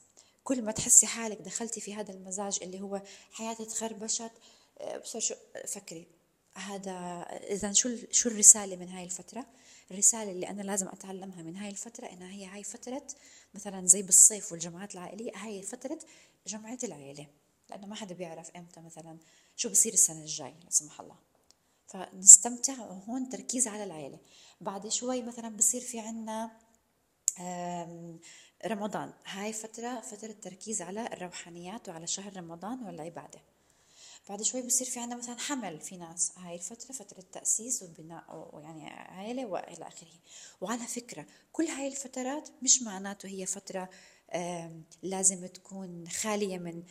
كل 0.45 0.63
ما 0.63 0.73
تحسي 0.73 1.07
حالك 1.07 1.39
دخلتي 1.39 1.81
في 1.81 1.95
هذا 1.95 2.13
المزاج 2.13 2.59
اللي 2.63 2.81
هو 2.81 3.03
حياتي 3.33 3.65
تخربشت 3.65 4.31
بصير 5.03 5.21
شو 5.21 5.35
فكري. 5.69 6.07
هذا 6.55 7.23
إذا 7.51 7.73
شو 7.73 7.97
شو 8.11 8.29
الرسالة 8.29 8.77
من 8.77 8.89
هاي 8.89 9.05
الفترة؟ 9.05 9.47
الرساله 9.91 10.33
اللي 10.33 10.49
أنا 10.49 10.63
لازم 10.63 10.89
أتعلمها 10.89 11.43
من 11.43 11.57
هاي 11.57 11.71
الفترة 11.71 12.07
إنها 12.07 12.31
هي 12.31 12.47
هاي 12.47 12.65
فترة 12.65 13.07
مثلا 13.55 13.87
زي 13.87 14.03
بالصيف 14.03 14.53
والجمعات 14.53 14.95
العائلية 14.95 15.33
هاي 15.35 15.63
فترة 15.63 15.99
جمعه 16.47 16.79
العائله 16.85 17.27
لأنه 17.71 17.87
ما 17.87 17.95
حدا 17.95 18.15
بيعرف 18.15 18.51
إمتى 18.51 18.81
مثلا 18.81 19.19
شو 19.57 19.69
بصير 19.69 19.93
السنة 19.93 20.21
الجاي 20.21 20.55
لا 20.65 20.71
سمح 20.71 21.01
الله. 21.01 21.17
فنستمتع 21.87 22.85
وهون 22.85 23.29
تركيز 23.29 23.69
على 23.69 23.85
العائله 23.85 24.19
بعد 24.61 24.89
شوي 24.89 25.23
مثلا 25.23 25.57
بصير 25.57 25.81
في 25.81 26.01
عنا 26.01 26.51
رمضان. 28.67 29.13
هاي 29.25 29.53
فترة 29.53 30.01
فترة 30.01 30.33
تركيز 30.33 30.83
على 30.83 31.07
الروحانيات 31.07 31.89
وعلى 31.89 32.07
شهر 32.07 32.37
رمضان 32.37 32.83
والعبادة. 32.83 33.41
بعد 34.31 34.43
شوي 34.43 34.63
بصير 34.63 34.87
في 34.87 35.01
عنا 35.01 35.17
مثلا 35.17 35.39
حمل 35.39 35.81
في 35.81 35.97
ناس 35.97 36.33
هاي 36.37 36.55
الفترة 36.55 36.93
فترة 36.93 37.25
تأسيس 37.33 37.83
وبناء 37.83 38.49
ويعني 38.53 38.87
عائلة 38.89 39.47
وإلى 39.47 39.89
آخره. 39.89 40.09
وعلى 40.61 40.87
فكرة 40.87 41.27
كل 41.53 41.65
هاي 41.65 41.89
الفترات 41.89 42.49
مش 42.63 42.83
معناته 42.83 43.29
هي 43.29 43.47
فترة 43.47 43.91
لازم 45.03 45.47
تكون 45.47 46.09
خالية 46.09 46.59
من 46.59 46.83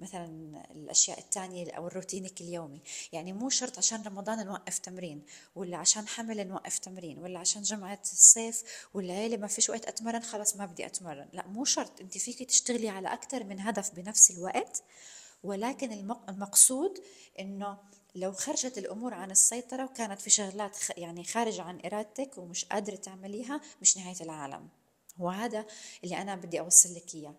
مثلا 0.00 0.26
الأشياء 0.70 1.18
الثانية 1.18 1.72
أو 1.72 1.88
روتينك 1.88 2.40
اليومي. 2.40 2.82
يعني 3.12 3.32
مو 3.32 3.50
شرط 3.50 3.78
عشان 3.78 4.02
رمضان 4.02 4.46
نوقف 4.46 4.78
تمرين 4.78 5.22
ولا 5.54 5.76
عشان 5.76 6.08
حمل 6.08 6.48
نوقف 6.48 6.78
تمرين 6.78 7.18
ولا 7.18 7.38
عشان 7.38 7.62
جمعة 7.62 8.00
الصيف 8.02 8.62
والعيلة 8.94 9.36
ما 9.36 9.46
فيش 9.46 9.70
وقت 9.70 9.86
أتمرن 9.86 10.22
خلص 10.22 10.56
ما 10.56 10.66
بدي 10.66 10.86
أتمرن. 10.86 11.28
لا 11.32 11.46
مو 11.46 11.64
شرط. 11.64 12.00
أنت 12.00 12.18
فيك 12.18 12.42
تشتغلي 12.42 12.88
على 12.88 13.12
أكثر 13.12 13.44
من 13.44 13.60
هدف 13.60 13.94
بنفس 13.94 14.30
الوقت 14.30 14.82
ولكن 15.46 15.92
المقصود 16.28 16.98
إنه 17.38 17.78
لو 18.14 18.32
خرجت 18.32 18.78
الأمور 18.78 19.14
عن 19.14 19.30
السيطرة 19.30 19.84
وكانت 19.84 20.20
في 20.20 20.30
شغلات 20.30 20.76
يعني 20.96 21.24
خارجه 21.24 21.62
عن 21.62 21.80
إرادتك 21.84 22.38
ومش 22.38 22.64
قادرة 22.64 22.96
تعمليها 22.96 23.60
مش 23.80 23.96
نهاية 23.96 24.20
العالم. 24.20 24.68
وهذا 25.18 25.66
اللي 26.04 26.16
أنا 26.22 26.34
بدي 26.36 26.60
أوصل 26.60 26.94
لك 26.94 27.14
إياه. 27.14 27.34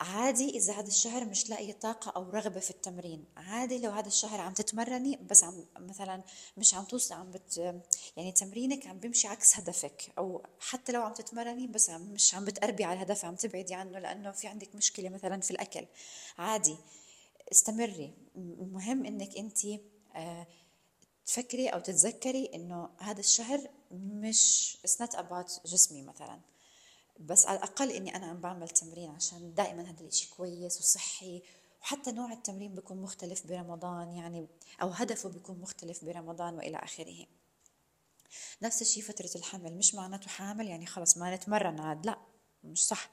عادي 0.00 0.50
إذا 0.50 0.72
هذا 0.72 0.88
الشهر 0.88 1.24
مش 1.24 1.50
لاقي 1.50 1.72
طاقة 1.72 2.10
أو 2.10 2.30
رغبة 2.30 2.60
في 2.60 2.70
التمرين. 2.70 3.24
عادي 3.36 3.78
لو 3.78 3.90
هذا 3.90 4.06
الشهر 4.06 4.40
عم 4.40 4.52
تتمرني 4.52 5.16
بس 5.16 5.44
عم 5.44 5.66
مثلا 5.78 6.22
مش 6.56 6.74
عم 6.74 6.84
توصل 6.84 7.14
عم 7.14 7.30
بت 7.30 7.58
يعني 8.16 8.32
تمرينك 8.32 8.86
عم 8.86 8.98
بيمشي 8.98 9.28
عكس 9.28 9.56
هدفك. 9.56 10.12
أو 10.18 10.42
حتى 10.60 10.92
لو 10.92 11.02
عم 11.02 11.12
تتمرني 11.12 11.66
بس 11.66 11.90
عم 11.90 12.02
مش 12.02 12.34
عم 12.34 12.44
بتقربي 12.44 12.84
على 12.84 12.96
الهدف 12.96 13.24
عم 13.24 13.34
تبعدي 13.34 13.74
عنه 13.74 13.98
لأنه 13.98 14.30
في 14.30 14.46
عندك 14.48 14.74
مشكلة 14.74 15.08
مثلا 15.08 15.40
في 15.40 15.50
الأكل. 15.50 15.86
عادي 16.38 16.76
استمري. 17.52 18.14
المهم 18.36 19.06
إنك 19.06 19.36
أنت 19.36 19.58
آه، 20.14 20.46
تفكري 21.26 21.68
أو 21.68 21.80
تتذكري 21.80 22.50
إنه 22.54 22.90
هذا 22.98 23.20
الشهر 23.20 23.68
مش 23.90 24.76
it's 24.86 25.06
not 25.06 25.12
about 25.16 25.66
جسمي 25.66 26.02
مثلا. 26.02 26.40
بس 27.20 27.46
على 27.46 27.58
الأقل 27.58 27.90
إني 27.90 28.16
أنا 28.16 28.26
عم 28.26 28.40
بعمل 28.40 28.68
تمرين 28.68 29.10
عشان 29.10 29.54
دائما 29.54 29.82
هذا 29.82 30.00
الإشي 30.00 30.30
كويس 30.30 30.80
وصحي. 30.80 31.42
وحتى 31.82 32.12
نوع 32.12 32.32
التمرين 32.32 32.74
بيكون 32.74 33.02
مختلف 33.02 33.46
برمضان 33.46 34.12
يعني 34.12 34.46
أو 34.82 34.88
هدفه 34.88 35.28
بيكون 35.28 35.60
مختلف 35.60 36.04
برمضان 36.04 36.54
وإلى 36.54 36.76
آخره. 36.76 37.26
نفس 38.62 38.82
الشيء 38.82 39.02
فترة 39.02 39.30
الحمل 39.36 39.74
مش 39.74 39.94
معناته 39.94 40.28
حامل 40.28 40.68
يعني 40.68 40.86
خلص 40.86 41.18
ما 41.18 41.34
نتمرن 41.34 41.80
عاد 41.80 42.06
لا 42.06 42.18
مش 42.64 42.84
صح. 42.86 43.10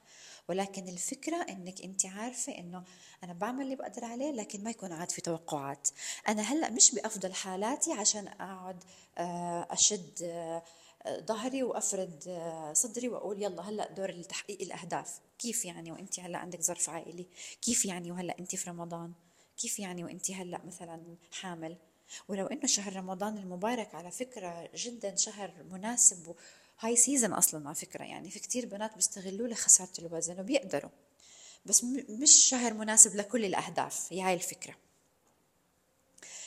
ولكن 0.50 0.88
الفكرة 0.88 1.36
إنك 1.50 1.82
أنت 1.82 2.06
عارفة 2.06 2.58
إنه 2.58 2.84
أنا 3.24 3.34
بعمل 3.34 3.64
اللي 3.64 3.76
بقدر 3.76 4.06
عليه 4.06 4.32
لكن 4.32 4.64
ما 4.64 4.70
يكون 4.70 4.92
عاد 4.92 5.12
في 5.12 5.22
توقعات. 5.22 5.90
أنا 6.28 6.42
هلأ 6.42 6.70
مش 6.70 6.96
بأفضل 6.96 7.34
حالاتي 7.34 7.94
عشان 7.94 8.28
أقعد 8.28 8.84
آه، 9.18 9.68
أشد 9.72 10.20
آه، 10.24 10.64
ظهري 11.10 11.64
وأفرد 11.64 12.24
آه، 12.28 12.74
صدري 12.74 13.08
وأقول 13.08 13.44
يلا 13.44 13.70
هلأ 13.70 13.92
دور 13.92 14.12
لتحقيق 14.12 14.62
الأهداف. 14.62 15.20
كيف 15.40 15.66
يعني؟ 15.66 15.92
وأنت 15.92 16.20
هلأ 16.20 16.38
عندك 16.38 16.62
ظرف 16.62 16.90
عائلي. 16.90 17.28
كيف 17.62 17.86
يعني؟ 17.86 18.12
وهلأ 18.12 18.40
أنت 18.40 18.56
في 18.56 18.70
رمضان. 18.70 19.14
كيف 19.58 19.80
يعني؟ 19.80 20.04
وأنت 20.04 20.32
هلأ 20.32 20.62
مثلا 20.66 21.16
حامل. 21.32 21.78
ولو 22.28 22.48
إنه 22.48 22.68
شهر 22.68 22.96
رمضان 22.96 23.38
المبارك 23.38 23.96
على 23.96 24.12
فكرة 24.12 24.70
جدا 24.76 25.16
شهر 25.16 25.64
مناسب 25.72 26.36
هاي 26.80 26.96
سيزن 26.96 27.34
أصلا 27.34 27.68
على 27.68 27.76
فكرة. 27.76 28.04
يعني 28.04 28.30
في 28.30 28.40
كتير 28.40 28.66
بنات 28.66 28.96
بيستغلوه 28.96 29.48
لخسارة 29.48 29.92
الوزن 30.00 30.40
وبيقدروا. 30.40 30.92
بس 31.66 31.84
مش 32.10 32.32
شهر 32.32 32.74
مناسب 32.74 33.16
لكل 33.16 33.46
الأهداف. 33.46 34.14
هي 34.14 34.22
هاي 34.22 34.34
الفكرة. 34.34 34.76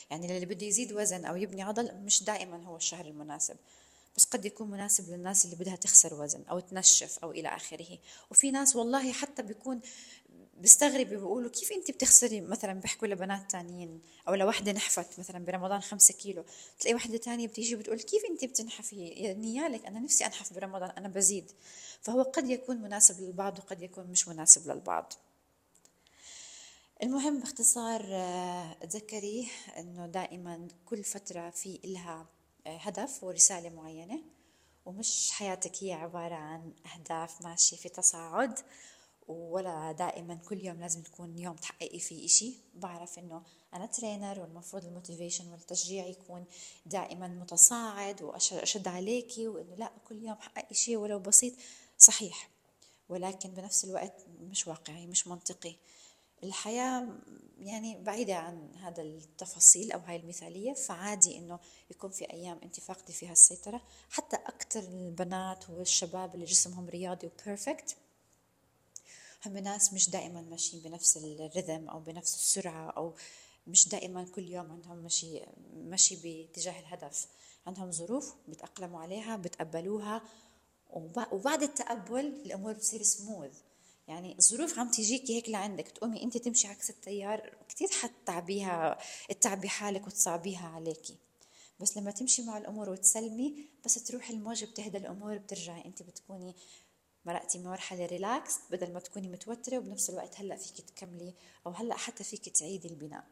يعني 0.09 0.35
اللي 0.35 0.45
بده 0.45 0.65
يزيد 0.65 0.93
وزن 0.93 1.25
أو 1.25 1.35
يبني 1.35 1.63
عضل 1.63 1.95
مش 1.95 2.23
دائما 2.23 2.63
هو 2.63 2.75
الشهر 2.75 3.05
المناسب. 3.05 3.57
بس 4.15 4.25
قد 4.25 4.45
يكون 4.45 4.71
مناسب 4.71 5.09
للناس 5.09 5.45
اللي 5.45 5.55
بدها 5.55 5.75
تخسر 5.75 6.13
وزن 6.13 6.43
أو 6.49 6.59
تنشف 6.59 7.19
أو 7.19 7.31
إلى 7.31 7.47
آخره. 7.47 7.97
وفي 8.31 8.51
ناس 8.51 8.75
والله 8.75 9.11
حتى 9.11 9.41
بيكون 9.41 9.81
بيستغربوا 10.57 11.17
بيقولوا 11.17 11.49
كيف 11.49 11.71
أنت 11.71 11.91
بتخسري؟ 11.91 12.41
مثلا 12.41 12.73
بيحكوا 12.73 13.07
لبنات 13.07 13.51
تانيين 13.51 14.01
أو 14.27 14.35
لوحدة 14.35 14.71
نحفت 14.71 15.19
مثلا 15.19 15.45
برمضان 15.45 15.81
خمسة 15.81 16.13
كيلو 16.13 16.45
تلاقي 16.79 16.95
وحدة 16.95 17.17
تانية 17.17 17.47
بتيجي 17.47 17.75
بتقول 17.75 17.99
كيف 17.99 18.25
أنت 18.25 18.45
بتنحفي؟ 18.45 19.07
يعني 19.07 19.55
يالك 19.55 19.85
أنا 19.85 19.99
نفسي 19.99 20.25
أنحف 20.25 20.53
برمضان 20.53 20.89
أنا 20.89 21.07
بزيد. 21.07 21.51
فهو 22.01 22.21
قد 22.21 22.49
يكون 22.49 22.77
مناسب 22.77 23.21
للبعض 23.21 23.59
وقد 23.59 23.81
يكون 23.81 24.07
مش 24.07 24.27
مناسب 24.27 24.71
للبعض. 24.71 25.13
المهم 27.03 27.39
باختصار 27.39 28.05
آه، 28.09 28.73
تذكري 28.73 29.47
إنه 29.77 30.07
دائما 30.07 30.67
كل 30.85 31.03
فترة 31.03 31.49
في 31.49 31.79
إلها 31.85 32.27
هدف 32.65 33.23
ورسالة 33.23 33.69
معينة 33.69 34.19
ومش 34.85 35.31
حياتك 35.31 35.83
هي 35.83 35.93
عبارة 35.93 36.35
عن 36.35 36.73
أهداف 36.93 37.41
ماشية 37.41 37.77
في 37.77 37.89
تصاعد 37.89 38.59
ولا 39.27 39.91
دائما 39.91 40.35
كل 40.35 40.65
يوم 40.65 40.79
لازم 40.79 41.01
تكون 41.01 41.39
يوم 41.39 41.55
تحققي 41.55 41.99
فيه 41.99 42.25
إشي. 42.25 42.53
بعرف 42.75 43.19
إنه 43.19 43.43
أنا 43.73 43.85
trainer 43.85 44.39
والمفروض 44.39 44.85
ال 44.85 44.91
motivation 44.91 45.51
والتشجيع 45.51 46.05
يكون 46.05 46.45
دائما 46.85 47.27
متصاعد 47.27 48.21
وأشد 48.21 48.87
عليكي 48.87 49.47
وإنه 49.47 49.75
لا 49.75 49.91
كل 50.07 50.15
يوم 50.23 50.35
حققي 50.35 50.75
شيء 50.75 50.97
ولو 50.97 51.19
بسيط 51.19 51.53
صحيح. 51.97 52.49
ولكن 53.09 53.49
بنفس 53.49 53.85
الوقت 53.85 54.25
مش 54.41 54.67
واقعي 54.67 55.07
مش 55.07 55.27
منطقي. 55.27 55.75
الحياة 56.43 57.07
يعني 57.59 58.03
بعيدة 58.03 58.35
عن 58.35 58.75
هذا 58.75 59.01
التفاصيل 59.01 59.91
أو 59.91 59.99
هاي 59.99 60.15
المثالية 60.15 60.73
فعادي 60.73 61.37
إنه 61.37 61.59
يكون 61.91 62.11
في 62.11 62.33
أيام 62.33 62.59
أنت 62.63 62.79
فاقدة 62.79 63.13
فيها 63.13 63.31
السيطرة. 63.31 63.81
حتى 64.09 64.35
أكثر 64.35 64.79
البنات 64.79 65.69
والشباب 65.69 66.35
اللي 66.35 66.45
جسمهم 66.45 66.89
رياضي 66.89 67.27
و 67.27 67.36
perfect 67.36 67.95
هم 69.45 69.57
ناس 69.57 69.93
مش 69.93 70.09
دائما 70.09 70.41
ماشيين 70.41 70.83
بنفس 70.83 71.17
الرذم 71.17 71.89
أو 71.89 71.99
بنفس 71.99 72.35
السرعة 72.35 72.89
أو 72.89 73.13
مش 73.67 73.89
دائما 73.89 74.23
كل 74.35 74.49
يوم 74.49 74.71
عندهم 74.71 74.97
مشي 74.97 75.41
مشي 75.73 76.15
باتجاه 76.15 76.79
الهدف. 76.79 77.27
عندهم 77.67 77.91
ظروف 77.91 78.33
بيتأقلموا 78.47 79.01
عليها 79.01 79.35
بتقبلوها 79.35 80.21
وبعد 81.31 81.63
التقبل 81.63 82.25
الأمور 82.25 82.73
بتصير 82.73 83.03
سموث 83.03 83.61
يعني 84.07 84.37
الظروف 84.39 84.79
عم 84.79 84.91
تيجيكي 84.91 85.35
هيك 85.35 85.49
لعندك 85.49 85.87
تقومي 85.87 86.23
انت 86.23 86.37
تمشي 86.37 86.67
عكس 86.67 86.89
التيار 86.89 87.57
كثير 87.69 87.87
حتتعبيها 87.87 88.97
تتعبي 89.29 89.69
حالك 89.69 90.07
وتصعبيها 90.07 90.67
عليكي. 90.67 91.17
بس 91.79 91.97
لما 91.97 92.11
تمشي 92.11 92.41
مع 92.41 92.57
الأمور 92.57 92.89
وتسلمي 92.89 93.65
بس 93.85 94.03
تروح 94.03 94.29
الموجه 94.29 94.65
بتهدى 94.65 94.97
الأمور 94.97 95.37
بترجعي 95.37 95.85
انت 95.85 96.03
بتكوني 96.03 96.55
مرقتي 97.25 97.59
مرحلة 97.59 98.05
ريلاكس 98.05 98.59
بدل 98.71 98.93
ما 98.93 98.99
تكوني 98.99 99.27
متوترة 99.27 99.77
وبنفس 99.77 100.09
الوقت 100.09 100.39
هلأ 100.39 100.55
فيك 100.55 100.89
تكملي 100.89 101.33
أو 101.67 101.71
هلأ 101.71 101.95
حتى 101.95 102.23
فيك 102.23 102.49
تعيدي 102.49 102.87
البناء. 102.87 103.23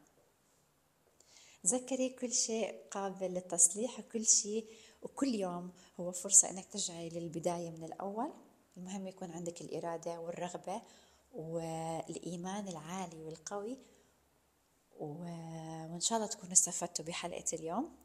تذكري 1.64 2.10
كل 2.10 2.34
شيء 2.34 2.76
قابل 2.92 3.34
للتصليح 3.34 4.00
وكل 4.00 4.26
شيء 4.26 4.66
وكل 5.02 5.36
يوم 5.36 5.72
هو 6.00 6.12
فرصة 6.12 6.50
إنك 6.50 6.66
ترجعي 6.72 7.10
للبداية 7.10 7.70
من 7.70 7.84
الأول. 7.84 8.32
المهم 8.78 9.08
يكون 9.08 9.32
عندك 9.32 9.62
الإرادة 9.62 10.20
والرغبة 10.20 10.82
والإيمان 11.32 12.68
العالي 12.68 13.24
والقوي. 13.24 13.78
وإن 15.00 16.00
شاء 16.00 16.18
الله 16.18 16.30
تكونوا 16.30 16.54
استفدتوا 16.54 17.06
بحلقة 17.06 17.46
اليوم. 17.54 17.96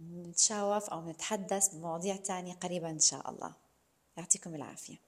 نتشاوف 0.00 0.90
أو 0.90 1.10
نتحدث 1.10 1.74
بمواضيع 1.74 2.16
تانية 2.16 2.54
قريبا 2.54 2.90
إن 2.90 2.98
شاء 3.00 3.30
الله. 3.30 3.54
يعطيكم 4.16 4.54
العافية. 4.54 5.05